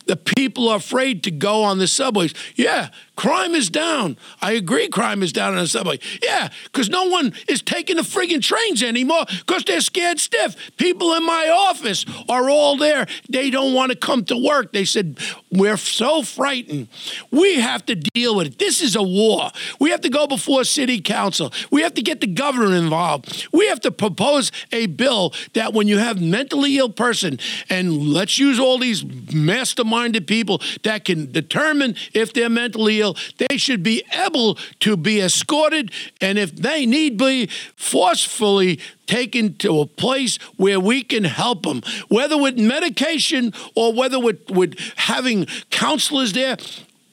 the 0.09 0.17
people 0.17 0.69
are 0.71 0.79
afraid 0.79 1.23
to 1.23 1.31
go 1.31 1.63
on 1.63 1.79
the 1.79 1.87
subways. 1.87 2.35
Yeah, 2.57 2.89
crime 3.19 3.57
is 3.57 3.69
down. 3.69 4.17
I 4.41 4.53
agree, 4.53 4.89
crime 4.89 5.25
is 5.25 5.33
down 5.33 5.55
on 5.55 5.59
the 5.59 5.67
subway. 5.67 5.99
Yeah, 6.23 6.51
because 6.65 6.89
no 6.89 7.09
one 7.09 7.35
is 7.49 7.61
taking 7.63 7.97
the 7.97 8.03
friggin' 8.03 8.41
trains 8.41 8.81
anymore 8.81 9.25
because 9.29 9.65
they're 9.65 9.81
scared 9.81 10.21
stiff. 10.21 10.55
People 10.77 11.13
in 11.15 11.27
my 11.27 11.49
office 11.69 12.07
are 12.29 12.49
all 12.49 12.77
there. 12.77 13.09
They 13.29 13.51
don't 13.51 13.75
want 13.75 13.91
to 13.91 13.99
come 13.99 14.25
to 14.27 14.37
work. 14.37 14.73
They 14.73 14.85
said, 14.85 15.19
We're 15.51 15.77
so 15.77 16.23
frightened. 16.23 16.87
We 17.33 17.57
have 17.57 17.85
to 17.87 17.97
deal 17.97 18.37
with 18.37 18.47
it. 18.47 18.59
This 18.61 18.81
is 18.81 18.95
a 18.95 19.03
war. 19.03 19.51
We 19.81 19.91
have 19.91 20.03
to 20.03 20.11
go 20.11 20.29
before 20.29 20.63
city 20.63 21.01
council. 21.01 21.53
We 21.73 21.83
have 21.83 21.95
to 21.95 22.03
get 22.03 22.21
the 22.21 22.29
governor 22.29 22.77
involved. 22.77 23.49
We 23.53 23.67
have 23.67 23.81
to 23.81 23.91
propose 23.91 24.53
a 24.71 24.87
bill 24.87 25.35
that 25.55 25.73
when 25.73 25.89
you 25.89 25.99
have 25.99 26.23
mentally 26.23 26.79
ill 26.79 26.91
person, 26.91 27.41
and 27.69 28.13
let's 28.13 28.39
use 28.39 28.61
all 28.61 28.79
these 28.79 29.03
masterminded 29.03 30.29
people 30.29 30.63
that 30.85 31.05
can 31.05 31.33
determine 31.33 31.97
if 32.15 32.33
they're 32.33 32.49
mentally 32.49 33.01
ill 33.01 33.08
they 33.37 33.57
should 33.57 33.83
be 33.83 34.03
able 34.13 34.57
to 34.81 34.97
be 34.97 35.21
escorted, 35.21 35.91
and 36.21 36.39
if 36.39 36.55
they 36.55 36.87
need 36.87 37.17
be, 37.17 37.47
forcefully 37.77 38.81
taken 39.07 39.55
to 39.55 39.81
a 39.81 39.87
place 39.87 40.37
where 40.57 40.79
we 40.79 41.03
can 41.03 41.25
help 41.25 41.63
them, 41.63 41.83
whether 42.09 42.37
with 42.37 42.59
medication 42.59 43.53
or 43.75 43.93
whether 43.93 44.21
with, 44.21 44.51
with 44.51 44.79
having 44.97 45.47
counselors 45.71 46.33
there 46.33 46.57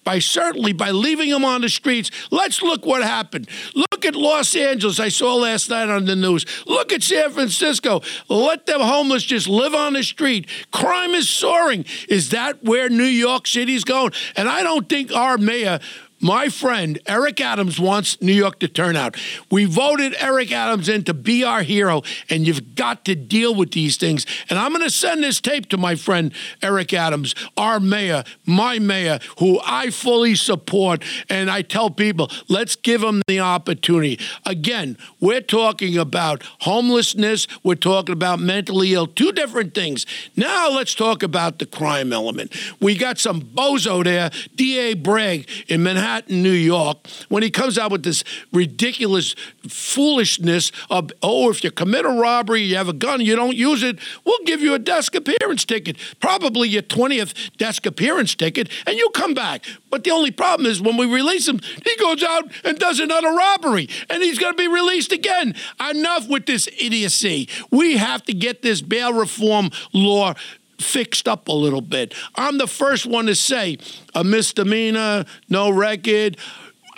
by 0.05 0.19
certainly 0.19 0.71
by 0.71 0.91
leaving 0.91 1.29
them 1.29 1.43
on 1.43 1.59
the 1.62 1.67
streets. 1.67 2.12
Let's 2.31 2.62
look 2.62 2.85
what 2.85 3.03
happened. 3.03 3.50
Look 3.74 4.05
at 4.05 4.15
Los 4.15 4.55
Angeles. 4.55 5.00
I 5.00 5.09
saw 5.09 5.35
last 5.35 5.69
night 5.69 5.89
on 5.89 6.05
the 6.05 6.15
news. 6.15 6.45
Look 6.65 6.93
at 6.93 7.03
San 7.03 7.31
Francisco. 7.31 8.01
Let 8.29 8.65
them 8.67 8.79
homeless 8.79 9.24
just 9.24 9.50
live 9.50 9.75
on 9.75 9.93
the 9.93 10.03
street. 10.03 10.47
Crime 10.71 11.12
is 11.12 11.27
soaring. 11.27 11.85
Is 12.07 12.29
that 12.29 12.63
where 12.63 12.88
New 12.88 13.03
York 13.03 13.47
City's 13.47 13.83
going? 13.83 14.13
And 14.38 14.47
I 14.47 14.63
don't 14.63 14.88
think 14.88 15.12
our 15.12 15.38
mayor 15.38 15.79
my 16.22 16.50
friend 16.50 16.98
Eric 17.05 17.41
Adams 17.41 17.79
wants 17.79 18.22
New 18.22 18.34
York 18.34 18.60
to 18.60 18.67
turn 18.67 18.95
out. 18.95 19.17
We 19.51 19.65
voted 19.65 20.15
Eric 20.19 20.51
Adams 20.51 20.89
in 20.89 21.03
to 21.03 21.13
be 21.13 21.43
our 21.43 21.62
hero, 21.62 22.01
and 22.29 22.48
you've 22.48 22.75
got 22.75 23.05
to 23.05 23.15
deal 23.15 23.53
with 23.53 23.72
these 23.72 23.98
things. 23.98 24.25
And 24.50 24.57
I'm 24.57 24.72
going 24.72 24.84
to 24.84 24.89
send 24.89 25.24
this 25.24 25.41
tape 25.41 25.67
to 25.69 25.77
my 25.77 25.95
friend 25.95 26.34
Eric 26.62 26.93
Adams, 26.93 27.36
our 27.57 27.79
mayor, 27.79 28.24
my 28.45 28.79
mayor, 28.79 29.19
who 29.39 29.60
I 29.65 29.89
fully 29.89 30.36
support. 30.36 31.03
And 31.29 31.51
I 31.51 31.62
tell 31.62 31.89
people, 31.89 32.31
let's 32.48 32.75
give 32.75 33.03
him 33.03 33.22
the 33.27 33.41
opportunity. 33.41 34.19
Again, 34.45 34.98
we're 35.19 35.41
talking 35.41 35.98
about 35.98 36.43
homelessness, 36.62 37.48
we're 37.63 37.75
talking 37.75 38.13
about 38.13 38.39
mentally 38.39 38.93
ill, 38.93 39.07
two 39.07 39.31
different 39.31 39.74
things. 39.75 40.05
Now 40.36 40.69
let's 40.69 40.95
talk 40.95 41.24
about 41.24 41.60
the 41.60 41.65
crime 41.65 42.13
element. 42.13 42.55
We 42.79 42.98
got 42.98 43.17
some 43.19 43.41
bozo 43.41 44.03
there, 44.03 44.31
D.A. 44.55 44.93
Bragg 44.93 45.48
in 45.67 45.84
Manhattan. 45.84 46.14
Manhattan, 46.15 46.41
New 46.41 46.51
York, 46.51 47.07
when 47.27 47.43
he 47.43 47.50
comes 47.50 47.77
out 47.77 47.91
with 47.91 48.03
this 48.03 48.24
ridiculous 48.53 49.36
foolishness 49.67 50.72
of, 50.89 51.12
oh, 51.22 51.50
if 51.50 51.62
you 51.62 51.72
commit 51.72 52.05
a 52.05 52.10
robbery, 52.10 52.62
you 52.62 52.77
have 52.77 52.88
a 52.88 52.93
gun, 52.93 53.19
you 53.19 53.36
don't 53.36 53.55
use 53.55 53.84
it, 53.84 54.00
we'll 54.24 54.39
give 54.45 54.62
you 54.62 54.74
a 54.74 54.79
desk 54.79 55.13
appearance 55.13 55.65
ticket, 55.65 55.98
probably 56.22 56.69
your 56.69 56.84
20th 56.84 57.57
desk 57.57 57.86
appearance 57.86 58.34
ticket, 58.34 58.69
and 58.88 58.95
you 58.95 59.10
come 59.10 59.34
back. 59.34 59.65
But 59.89 60.05
the 60.05 60.12
only 60.12 60.31
problem 60.31 60.72
is 60.72 60.81
when 60.81 60.95
we 60.95 61.05
release 61.05 61.50
him, 61.50 61.60
he 61.84 61.98
goes 61.98 62.24
out 62.24 62.50
and 62.63 62.79
does 62.79 63.01
another 63.01 63.34
robbery, 63.34 63.89
and 64.10 64.24
he's 64.24 64.39
going 64.39 64.53
to 64.53 64.57
be 64.57 64.69
released 64.69 65.12
again. 65.12 65.53
Enough 65.89 66.29
with 66.29 66.45
this 66.45 66.69
idiocy. 66.79 67.50
We 67.72 67.98
have 67.98 68.24
to 68.24 68.34
get 68.34 68.62
this 68.62 68.81
bail 68.81 69.12
reform 69.12 69.69
law 69.91 70.36
fixed 70.79 71.27
up 71.27 71.48
a 71.48 71.53
little 71.53 71.82
bit. 71.82 72.13
I'm 72.36 72.58
the 72.58 72.67
first 72.67 73.05
one 73.05 73.25
to 73.27 73.36
say 73.36 73.77
a 74.13 74.24
misdemeanor, 74.24 75.25
no 75.50 75.70
record. 75.70 76.38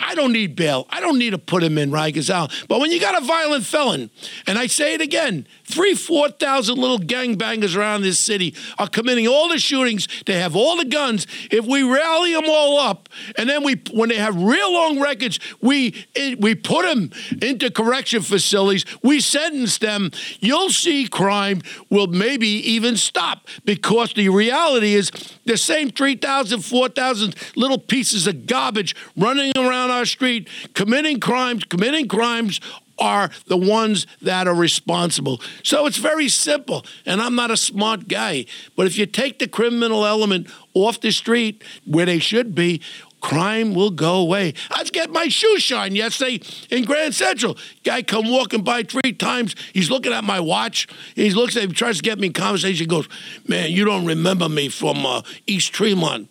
I 0.00 0.14
don't 0.14 0.32
need 0.32 0.54
bail. 0.54 0.86
I 0.90 1.00
don't 1.00 1.18
need 1.18 1.30
to 1.30 1.38
put 1.38 1.62
him 1.62 1.76
in 1.76 1.90
Rikers 1.90 2.32
Island. 2.32 2.52
But 2.68 2.80
when 2.80 2.92
you 2.92 3.00
got 3.00 3.20
a 3.20 3.24
violent 3.24 3.64
felon, 3.64 4.10
and 4.46 4.56
I 4.58 4.68
say 4.68 4.94
it 4.94 5.00
again, 5.00 5.46
three, 5.68 5.94
4,000 5.94 6.76
little 6.76 6.98
gangbangers 6.98 7.76
around 7.76 8.02
this 8.02 8.18
city 8.18 8.54
are 8.78 8.88
committing 8.88 9.28
all 9.28 9.48
the 9.48 9.58
shootings. 9.58 10.08
They 10.26 10.40
have 10.40 10.56
all 10.56 10.76
the 10.76 10.84
guns. 10.84 11.26
If 11.50 11.66
we 11.66 11.82
rally 11.82 12.32
them 12.32 12.44
all 12.46 12.78
up, 12.78 13.08
and 13.36 13.48
then 13.48 13.62
we, 13.62 13.80
when 13.92 14.08
they 14.08 14.16
have 14.16 14.34
real 14.36 14.72
long 14.72 15.00
records, 15.00 15.38
we 15.60 16.06
we 16.38 16.54
put 16.54 16.84
them 16.84 17.10
into 17.42 17.70
correction 17.70 18.22
facilities. 18.22 18.84
We 19.02 19.20
sentence 19.20 19.78
them. 19.78 20.10
You'll 20.40 20.70
see 20.70 21.06
crime 21.06 21.62
will 21.90 22.06
maybe 22.06 22.48
even 22.48 22.96
stop 22.96 23.46
because 23.64 24.14
the 24.14 24.28
reality 24.28 24.94
is 24.94 25.10
the 25.44 25.56
same 25.56 25.90
3,000, 25.90 26.62
4,000 26.62 27.34
little 27.56 27.78
pieces 27.78 28.26
of 28.26 28.46
garbage 28.46 28.94
running 29.16 29.52
around 29.56 29.90
our 29.90 30.06
street, 30.06 30.48
committing 30.74 31.20
crimes, 31.20 31.64
committing 31.64 32.08
crimes 32.08 32.60
are 32.98 33.30
the 33.46 33.56
ones 33.56 34.06
that 34.22 34.48
are 34.48 34.54
responsible. 34.54 35.40
So 35.62 35.86
it's 35.86 35.98
very 35.98 36.28
simple. 36.28 36.84
And 37.06 37.20
I'm 37.20 37.34
not 37.34 37.50
a 37.50 37.56
smart 37.56 38.08
guy. 38.08 38.46
But 38.76 38.86
if 38.86 38.98
you 38.98 39.06
take 39.06 39.38
the 39.38 39.48
criminal 39.48 40.06
element 40.06 40.48
off 40.74 41.00
the 41.00 41.10
street 41.10 41.62
where 41.84 42.06
they 42.06 42.18
should 42.18 42.54
be, 42.54 42.80
crime 43.20 43.74
will 43.74 43.90
go 43.90 44.16
away. 44.16 44.54
I 44.70 44.80
was 44.80 44.90
getting 44.90 45.12
my 45.12 45.28
shoe 45.28 45.58
shine 45.58 45.94
yesterday 45.94 46.40
in 46.70 46.84
Grand 46.84 47.14
Central. 47.14 47.56
Guy 47.84 48.02
come 48.02 48.30
walking 48.30 48.62
by 48.62 48.82
three 48.82 49.12
times. 49.12 49.54
He's 49.72 49.90
looking 49.90 50.12
at 50.12 50.24
my 50.24 50.40
watch. 50.40 50.86
He 51.14 51.30
looks 51.30 51.56
at 51.56 51.68
me, 51.68 51.74
tries 51.74 51.96
to 51.96 52.02
get 52.02 52.18
me 52.18 52.28
in 52.28 52.32
conversation. 52.32 52.84
He 52.84 52.86
goes, 52.86 53.08
man, 53.46 53.70
you 53.72 53.84
don't 53.84 54.06
remember 54.06 54.48
me 54.48 54.68
from 54.68 55.04
uh, 55.04 55.22
East 55.46 55.72
Tremont. 55.72 56.28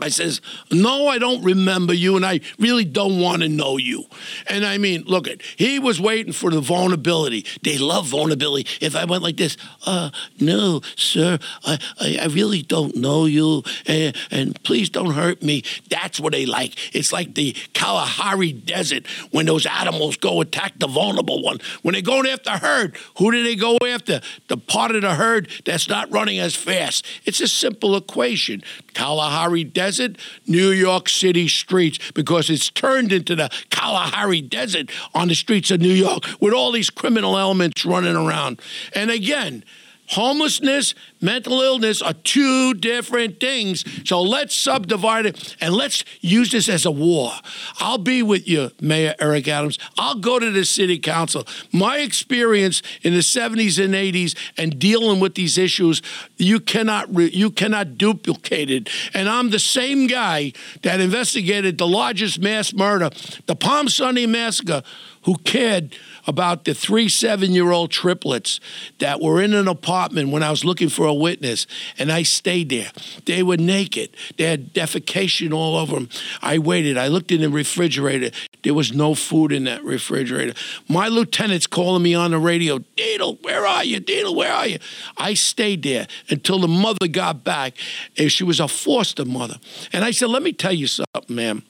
I 0.00 0.08
says, 0.08 0.40
no, 0.70 1.06
I 1.06 1.18
don't 1.18 1.44
remember 1.44 1.92
you, 1.92 2.16
and 2.16 2.24
I 2.24 2.40
really 2.58 2.84
don't 2.84 3.20
want 3.20 3.42
to 3.42 3.48
know 3.48 3.76
you. 3.76 4.06
And 4.48 4.64
I 4.64 4.78
mean, 4.78 5.02
look 5.02 5.28
at 5.28 5.42
he 5.42 5.78
was 5.78 6.00
waiting 6.00 6.32
for 6.32 6.50
the 6.50 6.60
vulnerability. 6.62 7.44
They 7.62 7.76
love 7.76 8.06
vulnerability. 8.06 8.68
If 8.80 8.96
I 8.96 9.04
went 9.04 9.22
like 9.22 9.36
this, 9.36 9.58
uh, 9.86 10.10
no, 10.40 10.80
sir, 10.96 11.38
I, 11.64 11.78
I, 12.00 12.18
I 12.22 12.26
really 12.26 12.62
don't 12.62 12.96
know 12.96 13.26
you, 13.26 13.64
and, 13.86 14.16
and 14.30 14.62
please 14.64 14.88
don't 14.88 15.12
hurt 15.12 15.42
me. 15.42 15.62
That's 15.90 16.18
what 16.18 16.32
they 16.32 16.46
like. 16.46 16.74
It's 16.94 17.12
like 17.12 17.34
the 17.34 17.54
Kalahari 17.74 18.52
Desert 18.52 19.06
when 19.30 19.44
those 19.44 19.66
animals 19.66 20.16
go 20.16 20.40
attack 20.40 20.72
the 20.78 20.88
vulnerable 20.88 21.42
one. 21.42 21.58
When 21.82 21.92
they 21.92 22.02
go 22.02 22.24
after 22.24 22.52
herd, 22.52 22.96
who 23.18 23.30
do 23.30 23.42
they 23.42 23.56
go 23.56 23.76
after? 23.86 24.22
The 24.48 24.56
part 24.56 24.96
of 24.96 25.02
the 25.02 25.14
herd 25.14 25.48
that's 25.66 25.88
not 25.88 26.10
running 26.10 26.38
as 26.38 26.56
fast. 26.56 27.04
It's 27.26 27.40
a 27.40 27.48
simple 27.48 27.94
equation. 27.94 28.62
Kalahari 28.94 29.64
Desert 29.64 29.81
Desert, 29.82 30.16
New 30.46 30.70
York 30.70 31.08
City 31.08 31.48
streets, 31.48 31.98
because 32.12 32.48
it's 32.48 32.70
turned 32.70 33.12
into 33.12 33.34
the 33.34 33.50
Kalahari 33.70 34.40
Desert 34.40 34.90
on 35.12 35.26
the 35.26 35.34
streets 35.34 35.72
of 35.72 35.80
New 35.80 35.92
York 35.92 36.22
with 36.40 36.54
all 36.54 36.70
these 36.70 36.88
criminal 36.88 37.36
elements 37.36 37.84
running 37.84 38.14
around. 38.14 38.60
And 38.94 39.10
again, 39.10 39.64
Homelessness, 40.08 40.94
mental 41.22 41.60
illness 41.60 42.02
are 42.02 42.12
two 42.12 42.74
different 42.74 43.40
things. 43.40 43.84
So 44.04 44.20
let's 44.20 44.54
subdivide 44.54 45.26
it 45.26 45.56
and 45.60 45.74
let's 45.74 46.04
use 46.20 46.50
this 46.50 46.68
as 46.68 46.84
a 46.84 46.90
war. 46.90 47.32
I'll 47.78 47.98
be 47.98 48.22
with 48.22 48.48
you, 48.48 48.70
Mayor 48.80 49.14
Eric 49.18 49.48
Adams. 49.48 49.78
I'll 49.98 50.18
go 50.18 50.38
to 50.38 50.50
the 50.50 50.64
city 50.64 50.98
council. 50.98 51.46
My 51.72 51.98
experience 51.98 52.82
in 53.02 53.12
the 53.12 53.20
70s 53.20 53.82
and 53.82 53.94
80s 53.94 54.36
and 54.56 54.78
dealing 54.78 55.20
with 55.20 55.34
these 55.34 55.58
issues, 55.58 56.02
you 56.36 56.60
cannot 56.60 57.12
you 57.12 57.50
cannot 57.50 57.96
duplicate 57.96 58.70
it. 58.70 58.90
And 59.14 59.28
I'm 59.28 59.50
the 59.50 59.58
same 59.58 60.06
guy 60.06 60.52
that 60.82 61.00
investigated 61.00 61.78
the 61.78 61.86
largest 61.86 62.40
mass 62.40 62.72
murder, 62.72 63.10
the 63.46 63.56
Palm 63.56 63.88
Sunday 63.88 64.26
massacre, 64.26 64.82
who 65.24 65.36
cared 65.38 65.94
about 66.26 66.64
the 66.64 66.74
three 66.74 67.08
seven 67.08 67.52
year 67.52 67.70
old 67.70 67.90
triplets 67.90 68.60
that 68.98 69.20
were 69.20 69.40
in 69.40 69.54
an 69.54 69.68
apartment 69.68 70.30
when 70.30 70.42
I 70.42 70.50
was 70.50 70.64
looking 70.64 70.88
for 70.88 71.06
a 71.06 71.11
witness, 71.18 71.66
and 71.98 72.10
I 72.10 72.22
stayed 72.22 72.68
there. 72.68 72.90
They 73.26 73.42
were 73.42 73.56
naked, 73.56 74.10
they 74.36 74.44
had 74.44 74.72
defecation 74.72 75.52
all 75.52 75.76
over 75.76 75.94
them. 75.94 76.08
I 76.40 76.58
waited, 76.58 76.96
I 76.98 77.08
looked 77.08 77.32
in 77.32 77.40
the 77.40 77.50
refrigerator. 77.50 78.30
There 78.62 78.74
was 78.74 78.92
no 78.92 79.14
food 79.14 79.50
in 79.50 79.64
that 79.64 79.82
refrigerator. 79.84 80.54
My 80.88 81.08
lieutenant's 81.08 81.66
calling 81.66 82.02
me 82.02 82.14
on 82.14 82.30
the 82.30 82.38
radio, 82.38 82.78
Dietl, 82.78 83.42
where 83.42 83.66
are 83.66 83.84
you? 83.84 84.00
Dietl, 84.00 84.36
where 84.36 84.52
are 84.52 84.66
you? 84.66 84.78
I 85.16 85.34
stayed 85.34 85.82
there 85.82 86.06
until 86.28 86.60
the 86.60 86.68
mother 86.68 87.08
got 87.08 87.42
back, 87.42 87.74
and 88.16 88.30
she 88.30 88.44
was 88.44 88.60
a 88.60 88.68
foster 88.68 89.24
mother. 89.24 89.56
And 89.92 90.04
I 90.04 90.12
said, 90.12 90.28
Let 90.28 90.42
me 90.42 90.52
tell 90.52 90.72
you 90.72 90.86
something, 90.86 91.34
ma'am. 91.34 91.62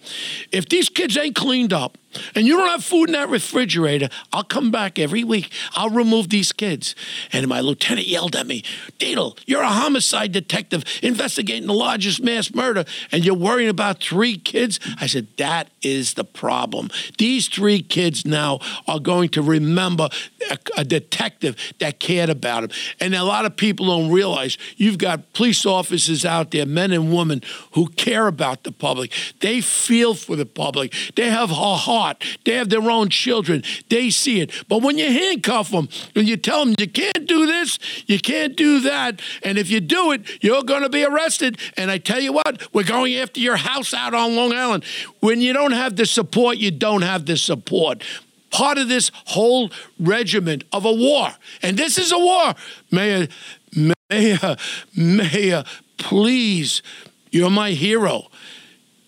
If 0.50 0.68
these 0.68 0.88
kids 0.88 1.16
ain't 1.16 1.34
cleaned 1.34 1.72
up, 1.72 1.96
and 2.34 2.46
you 2.46 2.56
don't 2.56 2.68
have 2.68 2.84
food 2.84 3.08
in 3.08 3.12
that 3.12 3.28
refrigerator, 3.28 4.08
I'll 4.32 4.44
come 4.44 4.70
back 4.70 4.98
every 4.98 5.24
week. 5.24 5.52
I'll 5.74 5.90
remove 5.90 6.28
these 6.28 6.52
kids. 6.52 6.94
And 7.32 7.46
my 7.48 7.60
lieutenant 7.60 8.06
yelled 8.06 8.36
at 8.36 8.46
me, 8.46 8.62
Dietl, 8.98 9.38
you're 9.46 9.62
a 9.62 9.68
homicide 9.68 10.32
detective 10.32 10.84
investigating 11.02 11.66
the 11.66 11.74
largest 11.74 12.22
mass 12.22 12.54
murder, 12.54 12.84
and 13.10 13.24
you're 13.24 13.34
worrying 13.34 13.68
about 13.68 14.02
three 14.02 14.36
kids? 14.36 14.78
I 15.00 15.06
said, 15.06 15.28
That 15.36 15.70
is 15.82 16.14
the 16.14 16.24
problem. 16.24 16.90
These 17.18 17.48
three 17.48 17.82
kids 17.82 18.24
now 18.24 18.60
are 18.86 19.00
going 19.00 19.30
to 19.30 19.42
remember 19.42 20.08
a, 20.50 20.58
a 20.78 20.84
detective 20.84 21.56
that 21.78 22.00
cared 22.00 22.30
about 22.30 22.62
them. 22.62 22.70
And 23.00 23.14
a 23.14 23.24
lot 23.24 23.44
of 23.44 23.56
people 23.56 23.86
don't 23.86 24.10
realize 24.10 24.58
you've 24.76 24.98
got 24.98 25.32
police 25.32 25.64
officers 25.66 26.24
out 26.24 26.50
there, 26.50 26.66
men 26.66 26.92
and 26.92 27.14
women, 27.14 27.42
who 27.72 27.88
care 27.88 28.26
about 28.26 28.64
the 28.64 28.72
public. 28.72 29.12
They 29.40 29.60
feel 29.60 30.14
for 30.14 30.36
the 30.36 30.46
public. 30.46 30.92
They 31.16 31.30
have 31.30 31.50
a 31.50 31.54
heart 31.54 32.01
heart. 32.02 32.24
They 32.44 32.54
have 32.56 32.68
their 32.68 32.90
own 32.90 33.08
children. 33.08 33.62
They 33.88 34.10
see 34.10 34.40
it. 34.40 34.50
But 34.68 34.82
when 34.82 34.98
you 34.98 35.06
handcuff 35.06 35.70
them 35.70 35.88
and 36.14 36.28
you 36.28 36.36
tell 36.36 36.64
them 36.64 36.74
you 36.78 36.88
can't 36.88 37.26
do 37.26 37.46
this, 37.46 37.78
you 38.06 38.18
can't 38.18 38.56
do 38.56 38.80
that, 38.80 39.20
and 39.42 39.58
if 39.58 39.70
you 39.70 39.80
do 39.80 40.12
it, 40.12 40.42
you're 40.42 40.62
going 40.62 40.82
to 40.82 40.88
be 40.88 41.04
arrested. 41.04 41.58
And 41.76 41.90
I 41.90 41.98
tell 41.98 42.20
you 42.20 42.32
what, 42.32 42.74
we're 42.74 42.84
going 42.84 43.14
after 43.14 43.40
your 43.40 43.56
house 43.56 43.94
out 43.94 44.14
on 44.14 44.36
Long 44.36 44.52
Island. 44.52 44.84
When 45.20 45.40
you 45.40 45.52
don't 45.52 45.72
have 45.72 45.96
the 45.96 46.06
support, 46.06 46.58
you 46.58 46.70
don't 46.70 47.02
have 47.02 47.26
the 47.26 47.36
support 47.36 48.02
part 48.50 48.76
of 48.76 48.86
this 48.86 49.10
whole 49.28 49.70
regiment 49.98 50.62
of 50.72 50.84
a 50.84 50.92
war. 50.92 51.30
And 51.62 51.78
this 51.78 51.96
is 51.96 52.12
a 52.12 52.18
war. 52.18 52.54
Mayor, 52.90 53.26
Mayor, 53.74 54.56
Mayor, 54.94 55.64
please, 55.96 56.82
you're 57.30 57.50
my 57.50 57.70
hero. 57.70 58.28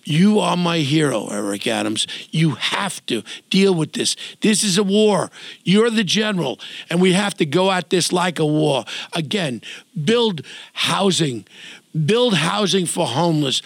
You 0.05 0.39
are 0.41 0.57
my 0.57 0.79
hero, 0.79 1.29
Eric 1.29 1.67
Adams. 1.67 2.07
You 2.31 2.51
have 2.51 3.05
to 3.07 3.23
deal 3.51 3.75
with 3.75 3.93
this. 3.93 4.17
This 4.41 4.63
is 4.63 4.79
a 4.79 4.85
war. 4.85 5.31
You're 5.65 5.91
the 5.91 6.05
general, 6.05 6.61
and 6.91 7.01
we 7.01 7.13
have 7.15 7.35
to 7.35 7.47
go 7.47 7.71
at 7.71 7.91
this 7.91 8.13
like 8.13 8.39
a 8.39 8.47
war. 8.47 8.85
Again, 9.13 9.63
build 10.05 10.43
housing, 10.73 11.47
build 11.95 12.35
housing 12.35 12.87
for 12.87 13.07
homeless, 13.07 13.63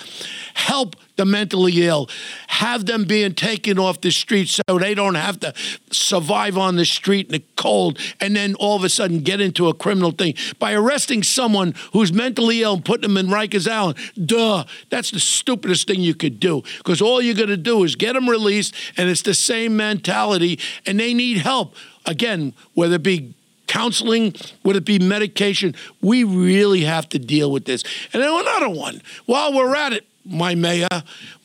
help 0.54 0.97
the 1.16 1.25
mentally 1.25 1.87
ill, 1.87 2.08
have 2.47 2.87
them 2.87 3.04
being 3.04 3.35
taken 3.35 3.78
off 3.78 4.00
the 4.00 4.11
street 4.11 4.49
so 4.49 4.78
they 4.78 4.94
don't 4.94 5.16
have 5.16 5.40
to 5.40 5.52
survive 5.90 6.56
on 6.56 6.76
the 6.76 6.85
street 6.85 7.26
in 7.26 7.32
the 7.32 7.42
cold 7.56 7.99
and 8.20 8.37
then 8.37 8.54
all 8.56 8.76
of 8.76 8.85
a 8.85 8.88
sudden 8.88 9.20
get 9.20 9.40
into 9.40 9.68
a 9.68 9.75
criminal 9.75 10.12
thing. 10.12 10.35
By 10.58 10.75
arresting 10.75 11.23
someone 11.23 11.75
who's 11.92 12.12
mentally 12.12 12.62
ill 12.62 12.75
and 12.75 12.85
putting 12.85 13.02
them 13.02 13.16
in 13.16 13.26
Rikers 13.26 13.68
Island, 13.68 13.99
duh, 14.25 14.64
that's 14.90 15.11
the 15.11 15.20
stupidest 15.20 15.87
thing 15.87 16.00
you 16.00 16.14
could 16.14 16.38
do 16.38 16.62
because 16.78 17.02
all 17.02 17.20
you're 17.20 17.35
going 17.35 17.49
to 17.49 17.56
do 17.56 17.82
is 17.85 17.97
get 17.97 18.12
them 18.12 18.28
released 18.28 18.75
and 18.97 19.08
it's 19.08 19.23
the 19.23 19.35
same 19.35 19.76
mentality 19.76 20.58
and 20.87 21.00
they 21.00 21.14
need 21.14 21.38
help. 21.38 21.75
Again, 22.06 22.54
whether 22.75 22.94
it 22.94 23.02
be 23.02 23.35
counseling, 23.68 24.34
would 24.64 24.75
it 24.75 24.84
be 24.84 24.98
medication? 24.98 25.75
We 26.00 26.25
really 26.25 26.82
have 26.82 27.08
to 27.10 27.18
deal 27.18 27.52
with 27.52 27.66
this. 27.66 27.84
And 28.12 28.22
then 28.22 28.32
another 28.32 28.70
one, 28.70 29.02
while 29.26 29.52
we're 29.52 29.76
at 29.76 29.92
it, 29.92 30.04
my 30.28 30.54
mayor, 30.54 30.87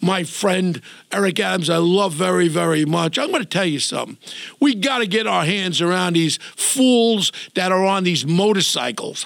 my 0.02 0.24
friend 0.24 0.82
Eric 1.12 1.40
Adams, 1.40 1.70
I 1.70 1.78
love 1.78 2.14
very, 2.14 2.48
very 2.48 2.86
much. 2.86 3.18
I'm 3.18 3.30
going 3.30 3.42
to 3.44 3.48
tell 3.48 3.66
you 3.66 3.80
something. 3.80 4.18
We 4.60 4.76
got 4.76 4.98
to 4.98 5.08
get 5.08 5.26
our 5.26 5.46
hands 5.46 5.82
around 5.82 6.14
these 6.14 6.38
fools 6.56 7.32
that 7.56 7.72
are 7.72 7.86
on 7.86 8.04
these 8.04 8.26
motorcycles. 8.26 9.26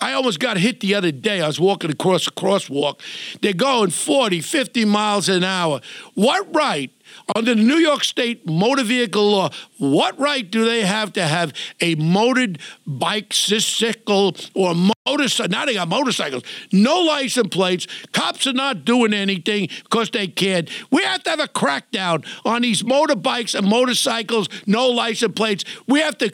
I 0.00 0.12
almost 0.14 0.40
got 0.40 0.56
hit 0.56 0.80
the 0.80 0.94
other 0.94 1.12
day. 1.12 1.42
I 1.42 1.46
was 1.46 1.60
walking 1.60 1.90
across 1.90 2.26
a 2.26 2.30
crosswalk. 2.30 3.00
They're 3.42 3.52
going 3.52 3.90
40, 3.90 4.40
50 4.40 4.84
miles 4.86 5.28
an 5.28 5.44
hour. 5.44 5.80
What 6.14 6.54
right 6.54 6.90
under 7.34 7.54
the 7.54 7.62
New 7.62 7.76
York 7.76 8.04
State 8.04 8.46
motor 8.46 8.84
vehicle 8.84 9.30
law, 9.30 9.50
what 9.78 10.18
right 10.18 10.48
do 10.50 10.64
they 10.64 10.82
have 10.82 11.12
to 11.14 11.24
have 11.26 11.52
a 11.80 11.94
motored 11.94 12.58
bicycle 12.86 14.36
or 14.54 14.74
motorcycle? 15.06 15.50
Now 15.50 15.64
they 15.64 15.74
got 15.74 15.88
motorcycles, 15.88 16.42
no 16.72 17.00
license 17.00 17.48
plates. 17.48 17.86
Cops 18.12 18.46
are 18.46 18.52
not 18.52 18.84
doing 18.84 19.14
anything 19.14 19.68
because 19.84 20.10
they 20.10 20.26
can't. 20.26 20.68
We 20.90 21.02
have 21.02 21.22
to 21.24 21.30
have 21.30 21.40
a 21.40 21.48
crackdown 21.48 22.26
on 22.44 22.62
these 22.62 22.82
motorbikes 22.82 23.54
and 23.54 23.68
motorcycles, 23.68 24.48
no 24.66 24.88
license 24.88 25.34
plates. 25.34 25.64
We 25.86 26.00
have 26.00 26.18
to 26.18 26.32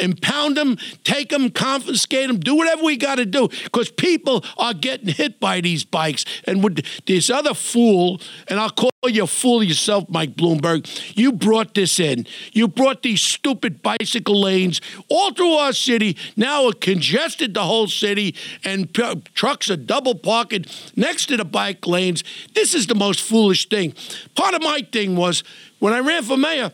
impound 0.00 0.56
them, 0.56 0.76
take 1.04 1.30
them, 1.30 1.50
confiscate 1.50 2.28
them, 2.28 2.38
do 2.38 2.54
whatever 2.54 2.82
we 2.82 2.96
got 2.96 3.16
to 3.16 3.26
do 3.26 3.48
because 3.64 3.90
people 3.90 4.44
are 4.56 4.74
getting 4.74 5.08
hit 5.08 5.40
by 5.40 5.60
these 5.60 5.84
bikes. 5.84 6.24
And 6.44 6.62
with 6.62 6.84
this 7.06 7.30
other 7.30 7.54
fool, 7.54 8.20
and 8.48 8.60
I'll 8.60 8.70
call 8.70 8.90
you 9.06 9.24
a 9.24 9.26
fool 9.26 9.62
yourself, 9.62 10.08
Mike 10.08 10.34
Bloomberg, 10.34 11.16
you 11.16 11.32
brought 11.32 11.74
this 11.74 11.98
in. 11.98 12.26
You 12.52 12.68
brought 12.68 13.02
these 13.02 13.20
stupid 13.20 13.82
bicycle 13.82 14.40
lanes 14.40 14.80
all 15.08 15.32
through 15.32 15.52
our 15.52 15.72
city. 15.72 16.16
Now 16.36 16.68
it 16.68 16.80
congested 16.80 17.54
the 17.54 17.62
whole 17.62 17.88
city, 17.88 18.34
and 18.64 18.92
p- 18.92 19.22
trucks 19.34 19.70
are 19.70 19.76
double 19.76 20.14
parking 20.14 20.64
next 20.96 21.26
to 21.26 21.36
the 21.36 21.44
bike 21.44 21.86
lanes. 21.86 22.22
This 22.54 22.74
is 22.74 22.86
the 22.86 22.94
most 22.94 23.20
foolish 23.20 23.68
thing. 23.68 23.94
Part 24.34 24.54
of 24.54 24.62
my 24.62 24.86
thing 24.92 25.16
was 25.16 25.42
when 25.78 25.92
I 25.92 25.98
ran 25.98 26.22
for 26.22 26.36
mayor, 26.36 26.72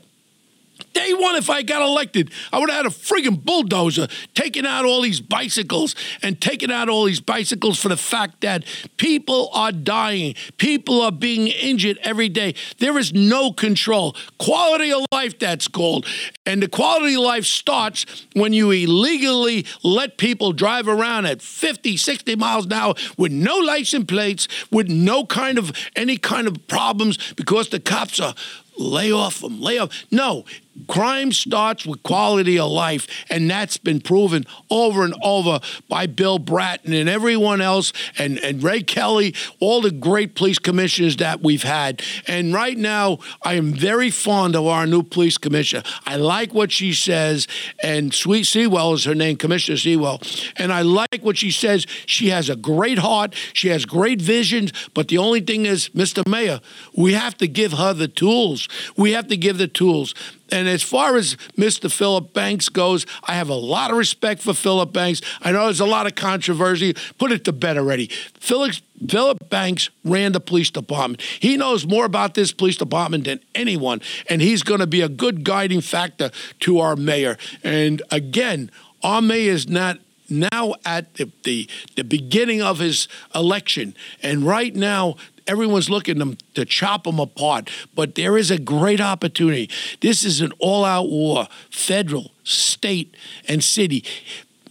Day 0.98 1.14
one, 1.14 1.36
if 1.36 1.48
I 1.48 1.62
got 1.62 1.80
elected, 1.80 2.32
I 2.52 2.58
would 2.58 2.70
have 2.70 2.84
had 2.84 2.86
a 2.86 2.88
friggin' 2.88 3.44
bulldozer 3.44 4.08
taking 4.34 4.66
out 4.66 4.84
all 4.84 5.00
these 5.00 5.20
bicycles 5.20 5.94
and 6.22 6.40
taking 6.40 6.72
out 6.72 6.88
all 6.88 7.04
these 7.04 7.20
bicycles 7.20 7.78
for 7.78 7.88
the 7.88 7.96
fact 7.96 8.40
that 8.40 8.64
people 8.96 9.48
are 9.52 9.70
dying. 9.70 10.34
People 10.56 11.00
are 11.00 11.12
being 11.12 11.46
injured 11.46 12.00
every 12.02 12.28
day. 12.28 12.56
There 12.78 12.98
is 12.98 13.14
no 13.14 13.52
control. 13.52 14.16
Quality 14.38 14.90
of 14.92 15.06
life, 15.12 15.38
that's 15.38 15.68
called. 15.68 16.04
And 16.44 16.60
the 16.60 16.68
quality 16.68 17.14
of 17.14 17.20
life 17.20 17.44
starts 17.44 18.04
when 18.32 18.52
you 18.52 18.72
illegally 18.72 19.66
let 19.84 20.18
people 20.18 20.52
drive 20.52 20.88
around 20.88 21.26
at 21.26 21.40
50, 21.40 21.96
60 21.96 22.34
miles 22.34 22.66
an 22.66 22.72
hour 22.72 22.94
with 23.16 23.30
no 23.30 23.56
license 23.56 24.06
plates, 24.06 24.48
with 24.72 24.88
no 24.88 25.24
kind 25.24 25.58
of 25.58 25.70
any 25.94 26.16
kind 26.16 26.48
of 26.48 26.66
problems 26.66 27.34
because 27.34 27.68
the 27.68 27.78
cops 27.78 28.18
are 28.18 28.34
lay 28.78 29.12
off 29.12 29.40
them, 29.40 29.60
lay 29.60 29.78
off. 29.78 29.90
No, 30.10 30.44
crime 30.86 31.32
starts 31.32 31.86
with 31.86 32.02
quality 32.02 32.58
of 32.58 32.70
life, 32.70 33.06
and 33.30 33.50
that's 33.50 33.76
been 33.76 34.00
proven 34.00 34.46
over 34.70 35.04
and 35.04 35.14
over 35.22 35.60
by 35.88 36.06
Bill 36.06 36.38
Bratton 36.38 36.92
and 36.92 37.08
everyone 37.08 37.60
else, 37.60 37.92
and, 38.18 38.38
and 38.38 38.62
Ray 38.62 38.82
Kelly, 38.82 39.34
all 39.60 39.80
the 39.80 39.90
great 39.90 40.34
police 40.34 40.58
commissioners 40.58 41.16
that 41.16 41.42
we've 41.42 41.62
had. 41.62 42.02
And 42.26 42.52
right 42.52 42.76
now, 42.76 43.18
I 43.42 43.54
am 43.54 43.72
very 43.72 44.10
fond 44.10 44.54
of 44.54 44.66
our 44.66 44.86
new 44.86 45.02
police 45.02 45.38
commissioner. 45.38 45.82
I 46.06 46.16
like 46.16 46.54
what 46.54 46.70
she 46.72 46.92
says, 46.92 47.46
and 47.82 48.12
Sweet 48.12 48.44
Sewell 48.44 48.94
is 48.94 49.04
her 49.04 49.14
name, 49.14 49.36
Commissioner 49.36 49.76
Sewell, 49.76 50.20
and 50.56 50.72
I 50.72 50.82
like 50.82 51.22
what 51.22 51.38
she 51.38 51.50
says. 51.50 51.86
She 52.06 52.28
has 52.28 52.48
a 52.48 52.56
great 52.56 52.98
heart, 52.98 53.34
she 53.52 53.68
has 53.68 53.84
great 53.84 54.20
visions, 54.20 54.72
but 54.94 55.08
the 55.08 55.18
only 55.18 55.40
thing 55.40 55.66
is, 55.66 55.88
Mr. 55.90 56.26
Mayor, 56.26 56.60
we 56.96 57.14
have 57.14 57.36
to 57.38 57.48
give 57.48 57.72
her 57.72 57.92
the 57.92 58.08
tools. 58.08 58.68
We 58.96 59.12
have 59.12 59.28
to 59.28 59.36
give 59.36 59.58
the 59.58 59.68
tools. 59.68 60.14
And 60.50 60.68
as 60.68 60.82
far 60.82 61.16
as 61.16 61.36
Mr. 61.56 61.90
Philip 61.90 62.32
Banks 62.32 62.68
goes, 62.68 63.06
I 63.24 63.34
have 63.34 63.48
a 63.48 63.54
lot 63.54 63.90
of 63.90 63.96
respect 63.96 64.42
for 64.42 64.54
Philip 64.54 64.92
Banks. 64.92 65.20
I 65.42 65.52
know 65.52 65.64
there's 65.64 65.80
a 65.80 65.86
lot 65.86 66.06
of 66.06 66.14
controversy. 66.14 66.94
Put 67.18 67.32
it 67.32 67.44
to 67.44 67.52
bed 67.52 67.76
already. 67.76 68.06
Felix, 68.40 68.80
Philip 69.08 69.48
Banks 69.50 69.90
ran 70.04 70.32
the 70.32 70.40
police 70.40 70.70
department. 70.70 71.22
He 71.22 71.56
knows 71.56 71.86
more 71.86 72.04
about 72.04 72.34
this 72.34 72.52
police 72.52 72.76
department 72.76 73.24
than 73.24 73.40
anyone, 73.54 74.00
and 74.28 74.40
he's 74.40 74.62
going 74.62 74.80
to 74.80 74.86
be 74.86 75.00
a 75.00 75.08
good 75.08 75.44
guiding 75.44 75.80
factor 75.80 76.30
to 76.60 76.80
our 76.80 76.96
mayor. 76.96 77.36
And 77.62 78.02
again, 78.10 78.70
our 79.02 79.22
mayor 79.22 79.52
is 79.52 79.68
not 79.68 79.98
now 80.30 80.74
at 80.84 81.14
the, 81.14 81.30
the, 81.44 81.68
the 81.96 82.04
beginning 82.04 82.62
of 82.62 82.78
his 82.78 83.08
election. 83.34 83.94
And 84.22 84.44
right 84.44 84.74
now, 84.74 85.16
everyone's 85.48 85.90
looking 85.90 86.18
them 86.18 86.36
to 86.54 86.64
chop 86.64 87.04
them 87.04 87.18
apart. 87.18 87.70
But 87.94 88.14
there 88.14 88.38
is 88.38 88.50
a 88.50 88.58
great 88.58 89.00
opportunity. 89.00 89.70
This 90.00 90.24
is 90.24 90.40
an 90.40 90.52
all-out 90.58 91.08
war, 91.08 91.48
federal, 91.70 92.30
state, 92.44 93.16
and 93.48 93.64
city. 93.64 94.04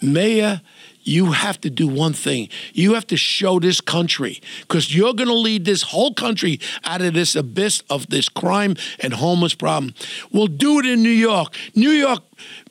Mayor, 0.01 0.61
you 1.07 1.31
have 1.31 1.59
to 1.61 1.69
do 1.69 1.87
one 1.87 2.13
thing. 2.13 2.49
You 2.73 2.93
have 2.95 3.07
to 3.07 3.17
show 3.17 3.59
this 3.59 3.79
country 3.79 4.41
because 4.61 4.93
you're 4.93 5.13
going 5.13 5.29
to 5.29 5.33
lead 5.33 5.63
this 5.63 5.81
whole 5.81 6.13
country 6.13 6.59
out 6.83 7.01
of 7.01 7.13
this 7.13 7.35
abyss 7.35 7.81
of 7.89 8.07
this 8.07 8.27
crime 8.27 8.75
and 8.99 9.13
homeless 9.13 9.53
problem. 9.53 9.93
We'll 10.33 10.47
do 10.47 10.79
it 10.79 10.85
in 10.85 11.01
New 11.01 11.09
York. 11.09 11.55
New 11.75 11.91
York 11.91 12.23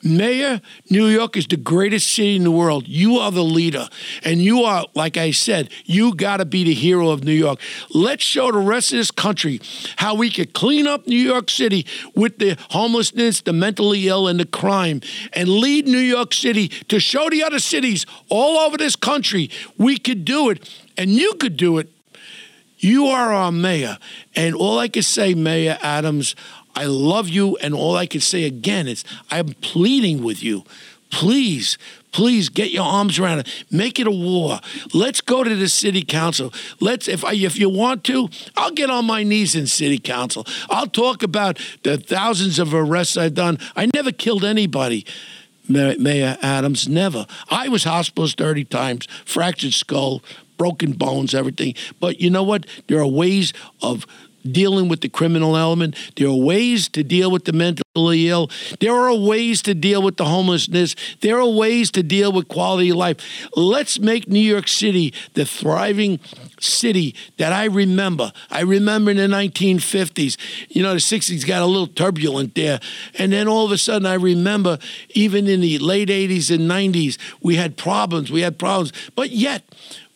Mayor, 0.02 0.60
New 0.90 1.06
York 1.06 1.36
is 1.36 1.46
the 1.46 1.56
greatest 1.56 2.12
city 2.12 2.36
in 2.36 2.44
the 2.44 2.50
world. 2.50 2.86
You 2.86 3.18
are 3.18 3.30
the 3.30 3.44
leader. 3.44 3.88
And 4.24 4.40
you 4.40 4.62
are, 4.62 4.86
like 4.94 5.16
I 5.16 5.30
said, 5.30 5.70
you 5.84 6.14
got 6.14 6.38
to 6.38 6.44
be 6.44 6.64
the 6.64 6.74
hero 6.74 7.10
of 7.10 7.24
New 7.24 7.32
York. 7.32 7.60
Let's 7.94 8.22
show 8.22 8.50
the 8.52 8.58
rest 8.58 8.92
of 8.92 8.98
this 8.98 9.10
country 9.10 9.60
how 9.96 10.14
we 10.14 10.30
could 10.30 10.52
clean 10.52 10.86
up 10.86 11.06
New 11.06 11.16
York 11.16 11.50
City 11.50 11.86
with 12.14 12.38
the 12.38 12.56
homelessness, 12.70 13.40
the 13.42 13.52
mentally 13.52 14.08
ill, 14.08 14.28
and 14.28 14.40
the 14.40 14.46
crime, 14.46 15.00
and 15.32 15.48
lead 15.48 15.86
New 15.86 15.98
York 15.98 16.32
City 16.32 16.68
to 16.68 17.00
show 17.00 17.28
the 17.30 17.42
other 17.42 17.58
cities 17.58 18.06
all 18.28 18.58
over 18.58 18.76
this 18.76 18.96
country 18.96 19.50
we 19.78 19.98
could 19.98 20.24
do 20.24 20.50
it. 20.50 20.68
And 20.98 21.10
you 21.10 21.34
could 21.34 21.56
do 21.56 21.78
it 21.78 21.90
you 22.78 23.06
are 23.06 23.32
our 23.32 23.52
mayor. 23.52 23.98
And 24.34 24.54
all 24.54 24.78
I 24.78 24.88
can 24.88 25.02
say, 25.02 25.34
Mayor 25.34 25.78
Adams, 25.82 26.36
I 26.76 26.84
love 26.84 27.28
you, 27.28 27.56
and 27.56 27.74
all 27.74 27.96
I 27.96 28.06
can 28.06 28.20
say 28.20 28.44
again 28.44 28.86
is 28.86 29.02
I'm 29.30 29.48
pleading 29.54 30.22
with 30.22 30.42
you. 30.42 30.64
Please, 31.10 31.78
please 32.12 32.48
get 32.48 32.70
your 32.70 32.84
arms 32.84 33.18
around 33.18 33.38
it. 33.38 33.64
Make 33.70 33.98
it 33.98 34.06
a 34.06 34.10
war. 34.10 34.60
Let's 34.92 35.20
go 35.20 35.42
to 35.42 35.54
the 35.54 35.68
city 35.68 36.02
council. 36.02 36.52
Let's, 36.80 37.08
if 37.08 37.24
I, 37.24 37.32
if 37.32 37.58
you 37.58 37.68
want 37.70 38.04
to, 38.04 38.28
I'll 38.56 38.72
get 38.72 38.90
on 38.90 39.06
my 39.06 39.22
knees 39.22 39.54
in 39.54 39.66
city 39.66 39.98
council. 39.98 40.46
I'll 40.68 40.88
talk 40.88 41.22
about 41.22 41.58
the 41.84 41.96
thousands 41.96 42.58
of 42.58 42.74
arrests 42.74 43.16
I've 43.16 43.34
done. 43.34 43.58
I 43.74 43.88
never 43.94 44.12
killed 44.12 44.44
anybody. 44.44 45.06
Mayor 45.68 46.38
Adams, 46.42 46.86
never. 46.88 47.26
I 47.50 47.68
was 47.68 47.84
hospitalized 47.84 48.38
30 48.38 48.64
times, 48.64 49.06
fractured 49.24 49.72
skull, 49.72 50.22
broken 50.56 50.92
bones, 50.92 51.34
everything. 51.34 51.74
But 52.00 52.20
you 52.20 52.30
know 52.30 52.42
what? 52.42 52.66
There 52.88 53.00
are 53.00 53.06
ways 53.06 53.52
of 53.82 54.06
dealing 54.46 54.88
with 54.88 55.00
the 55.00 55.08
criminal 55.08 55.56
element. 55.56 55.96
There 56.16 56.28
are 56.28 56.34
ways 56.34 56.88
to 56.90 57.02
deal 57.02 57.30
with 57.30 57.44
the 57.44 57.52
mentally 57.52 58.28
ill. 58.28 58.50
There 58.80 58.94
are 58.94 59.14
ways 59.14 59.62
to 59.62 59.74
deal 59.74 60.02
with 60.02 60.16
the 60.16 60.24
homelessness. 60.24 60.96
There 61.20 61.38
are 61.38 61.48
ways 61.48 61.90
to 61.92 62.02
deal 62.02 62.32
with 62.32 62.48
quality 62.48 62.90
of 62.90 62.96
life. 62.96 63.48
Let's 63.56 63.98
make 63.98 64.28
New 64.28 64.38
York 64.38 64.68
City 64.68 65.12
the 65.34 65.44
thriving 65.44 66.20
city 66.60 67.14
that 67.38 67.52
I 67.52 67.64
remember. 67.64 68.32
I 68.50 68.62
remember 68.62 69.10
in 69.10 69.16
the 69.16 69.26
1950s, 69.26 70.36
you 70.68 70.82
know, 70.82 70.92
the 70.92 71.00
60s 71.00 71.46
got 71.46 71.62
a 71.62 71.66
little 71.66 71.86
turbulent 71.86 72.54
there. 72.54 72.80
And 73.18 73.32
then 73.32 73.48
all 73.48 73.64
of 73.64 73.72
a 73.72 73.78
sudden, 73.78 74.06
I 74.06 74.14
remember 74.14 74.78
even 75.10 75.46
in 75.46 75.60
the 75.60 75.78
late 75.78 76.08
80s 76.08 76.54
and 76.54 76.70
90s, 76.70 77.18
we 77.40 77.56
had 77.56 77.76
problems. 77.76 78.30
We 78.30 78.40
had 78.40 78.58
problems. 78.58 78.92
But 79.14 79.30
yet, 79.30 79.64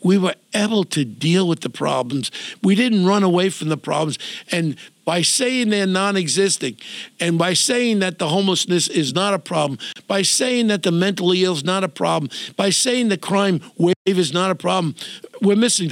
we 0.03 0.19
were 0.19 0.35
able 0.55 0.85
to 0.85 1.05
deal 1.05 1.47
with 1.47 1.61
the 1.61 1.71
problems. 1.71 2.31
We 2.63 2.75
didn't 2.75 3.07
run 3.07 3.23
away 3.23 3.51
from 3.51 3.69
the 3.69 3.77
problems. 3.77 4.19
And 4.51 4.77
by 5.05 5.23
saying 5.23 5.71
they're 5.71 5.87
non 5.87 6.17
existing, 6.17 6.77
and 7.19 7.39
by 7.39 7.53
saying 7.53 7.99
that 7.99 8.19
the 8.19 8.29
homelessness 8.29 8.89
is 8.89 9.15
not 9.15 9.35
a 9.35 9.39
problem, 9.39 9.79
by 10.07 10.23
saying 10.23 10.69
that 10.69 10.83
the 10.83 10.93
mentally 10.93 11.45
ill 11.45 11.55
is 11.55 11.65
not 11.65 11.85
a 11.85 11.89
problem, 11.89 12.31
by 12.57 12.71
saying 12.71 13.09
the 13.09 13.19
crime 13.19 13.61
wave 13.77 13.95
is 14.07 14.33
not 14.33 14.51
a 14.51 14.55
problem, 14.55 14.95
we're 15.43 15.57
missing, 15.57 15.91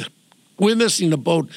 we're 0.58 0.76
missing 0.76 1.10
the 1.10 1.18
boat. 1.18 1.50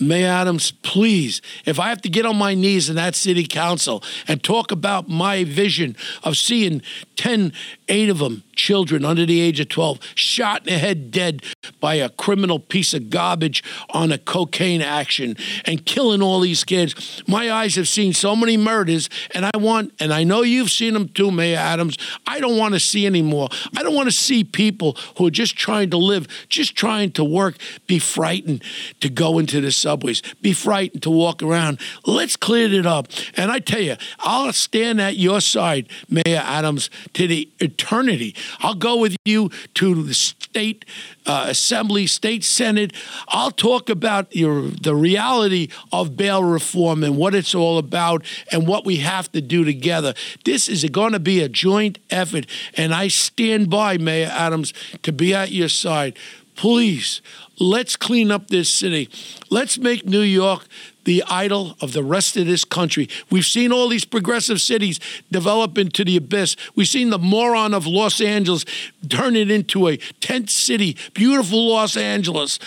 Mayor 0.00 0.28
Adams, 0.28 0.72
please, 0.82 1.40
if 1.64 1.78
I 1.78 1.88
have 1.88 2.02
to 2.02 2.08
get 2.08 2.26
on 2.26 2.36
my 2.36 2.54
knees 2.54 2.90
in 2.90 2.96
that 2.96 3.14
city 3.14 3.46
council 3.46 4.02
and 4.26 4.42
talk 4.42 4.72
about 4.72 5.08
my 5.08 5.44
vision 5.44 5.96
of 6.24 6.36
seeing 6.36 6.82
10, 7.16 7.52
eight 7.88 8.08
of 8.08 8.18
them, 8.18 8.42
children 8.54 9.04
under 9.04 9.26
the 9.26 9.40
age 9.40 9.60
of 9.60 9.68
12, 9.68 9.98
shot 10.14 10.66
in 10.66 10.72
the 10.72 10.78
head 10.78 11.10
dead 11.10 11.42
by 11.80 11.94
a 11.94 12.08
criminal 12.08 12.58
piece 12.58 12.94
of 12.94 13.10
garbage 13.10 13.62
on 13.90 14.12
a 14.12 14.18
cocaine 14.18 14.82
action 14.82 15.36
and 15.64 15.84
killing 15.84 16.22
all 16.22 16.40
these 16.40 16.64
kids. 16.64 17.22
My 17.26 17.50
eyes 17.50 17.76
have 17.76 17.88
seen 17.88 18.12
so 18.12 18.36
many 18.36 18.56
murders, 18.56 19.08
and 19.32 19.44
I 19.44 19.50
want, 19.56 19.92
and 20.00 20.12
I 20.12 20.24
know 20.24 20.42
you've 20.42 20.70
seen 20.70 20.94
them 20.94 21.08
too, 21.08 21.30
Mayor 21.30 21.58
Adams. 21.58 21.96
I 22.26 22.40
don't 22.40 22.56
want 22.56 22.74
to 22.74 22.80
see 22.80 23.06
anymore. 23.06 23.48
I 23.76 23.82
don't 23.82 23.94
want 23.94 24.08
to 24.08 24.14
see 24.14 24.44
people 24.44 24.96
who 25.16 25.26
are 25.26 25.30
just 25.30 25.56
trying 25.56 25.90
to 25.90 25.96
live, 25.96 26.26
just 26.48 26.76
trying 26.76 27.12
to 27.12 27.24
work, 27.24 27.56
be 27.86 27.98
frightened 27.98 28.62
to 29.00 29.08
go 29.08 29.38
into 29.38 29.60
the 29.60 29.72
subways, 29.72 30.22
be 30.40 30.52
frightened 30.52 31.02
to 31.02 31.10
walk 31.10 31.42
around. 31.42 31.80
Let's 32.06 32.36
clear 32.36 32.72
it 32.72 32.86
up. 32.86 33.08
And 33.36 33.50
I 33.50 33.58
tell 33.58 33.80
you, 33.80 33.96
I'll 34.20 34.52
stand 34.52 35.00
at 35.00 35.16
your 35.16 35.40
side, 35.40 35.88
Mayor 36.08 36.42
Adams, 36.44 36.90
to 37.14 37.26
the 37.26 37.48
eternity. 37.58 38.34
I'll 38.60 38.74
go 38.74 38.96
with 38.96 39.16
you 39.24 39.50
to 39.74 40.02
the 40.02 40.14
state 40.14 40.84
uh, 41.26 41.46
assembly, 41.48 42.06
state 42.06 42.44
senate. 42.44 42.92
I'll 43.28 43.50
talk 43.50 43.88
about 43.88 44.34
your 44.34 44.62
the 44.68 44.94
reality 44.94 45.68
of 45.92 46.16
bail 46.16 46.42
reform 46.42 47.04
and 47.04 47.16
what 47.16 47.34
it's 47.34 47.54
all 47.54 47.78
about 47.78 48.24
and 48.50 48.66
what 48.66 48.84
we 48.84 48.96
have 48.98 49.30
to 49.32 49.40
do 49.40 49.64
together. 49.64 50.14
This 50.44 50.68
is 50.68 50.84
going 50.84 51.12
to 51.12 51.20
be 51.20 51.40
a 51.40 51.48
joint 51.48 51.98
effort, 52.10 52.46
and 52.76 52.92
I 52.92 53.08
stand 53.08 53.70
by 53.70 53.98
Mayor 53.98 54.30
Adams 54.32 54.72
to 55.02 55.12
be 55.12 55.34
at 55.34 55.52
your 55.52 55.68
side. 55.68 56.18
Please, 56.54 57.22
let's 57.58 57.96
clean 57.96 58.30
up 58.30 58.48
this 58.48 58.68
city. 58.68 59.08
Let's 59.50 59.78
make 59.78 60.04
New 60.06 60.20
York 60.20 60.66
the 61.04 61.24
idol 61.28 61.76
of 61.80 61.92
the 61.92 62.04
rest 62.04 62.36
of 62.36 62.46
this 62.46 62.64
country. 62.64 63.08
We've 63.30 63.44
seen 63.44 63.72
all 63.72 63.88
these 63.88 64.04
progressive 64.04 64.60
cities 64.60 65.00
develop 65.30 65.78
into 65.78 66.04
the 66.04 66.16
abyss. 66.16 66.56
We've 66.74 66.86
seen 66.86 67.10
the 67.10 67.18
moron 67.18 67.74
of 67.74 67.86
Los 67.86 68.20
Angeles 68.20 68.64
turn 69.08 69.34
it 69.36 69.50
into 69.50 69.88
a 69.88 69.96
tent 70.20 70.50
city, 70.50 70.96
beautiful 71.14 71.68
Los 71.68 71.96
Angeles. 71.96 72.58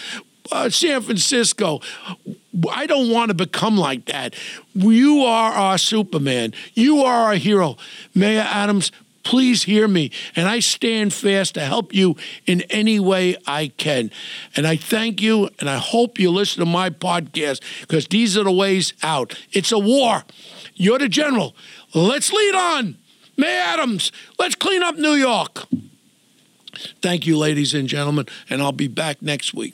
Uh, 0.52 0.70
San 0.70 1.02
Francisco. 1.02 1.82
I 2.72 2.86
don't 2.86 3.10
want 3.10 3.30
to 3.30 3.34
become 3.34 3.78
like 3.78 4.06
that. 4.06 4.36
You 4.76 5.22
are 5.22 5.52
our 5.52 5.80
Superman. 5.80 6.54
You 6.76 7.02
are 7.02 7.26
our 7.26 7.36
hero. 7.36 7.78
Mayor 8.14 8.46
Adams, 8.48 8.92
Please 9.26 9.64
hear 9.64 9.88
me, 9.88 10.12
and 10.36 10.48
I 10.48 10.60
stand 10.60 11.12
fast 11.12 11.56
to 11.56 11.62
help 11.62 11.94
you 11.94 12.16
in 12.46 12.62
any 12.70 13.00
way 13.00 13.36
I 13.48 13.70
can. 13.76 14.12
And 14.56 14.68
I 14.68 14.76
thank 14.76 15.20
you, 15.20 15.50
and 15.60 15.68
I 15.68 15.78
hope 15.78 16.20
you 16.20 16.30
listen 16.30 16.64
to 16.64 16.70
my 16.70 16.92
podcast 16.92 17.62
because 17.82 18.08
these 18.08 18.38
are 18.38 18.44
the 18.44 18.52
ways 18.52 18.94
out. 19.02 19.38
It's 19.52 19.72
a 19.72 19.80
war. 19.80 20.24
You're 20.76 21.00
the 21.00 21.10
general. 21.10 21.56
Let's 21.96 22.32
lead 22.32 22.56
on. 22.56 22.98
May 23.36 23.58
Adams, 23.58 24.12
let's 24.38 24.56
clean 24.56 24.84
up 24.84 24.96
New 24.96 25.16
York. 25.16 25.66
Thank 27.02 27.26
you, 27.26 27.36
ladies 27.36 27.74
and 27.74 27.90
gentlemen, 27.90 28.28
and 28.48 28.62
I'll 28.62 28.72
be 28.72 28.88
back 28.88 29.24
next 29.24 29.56
week. 29.56 29.74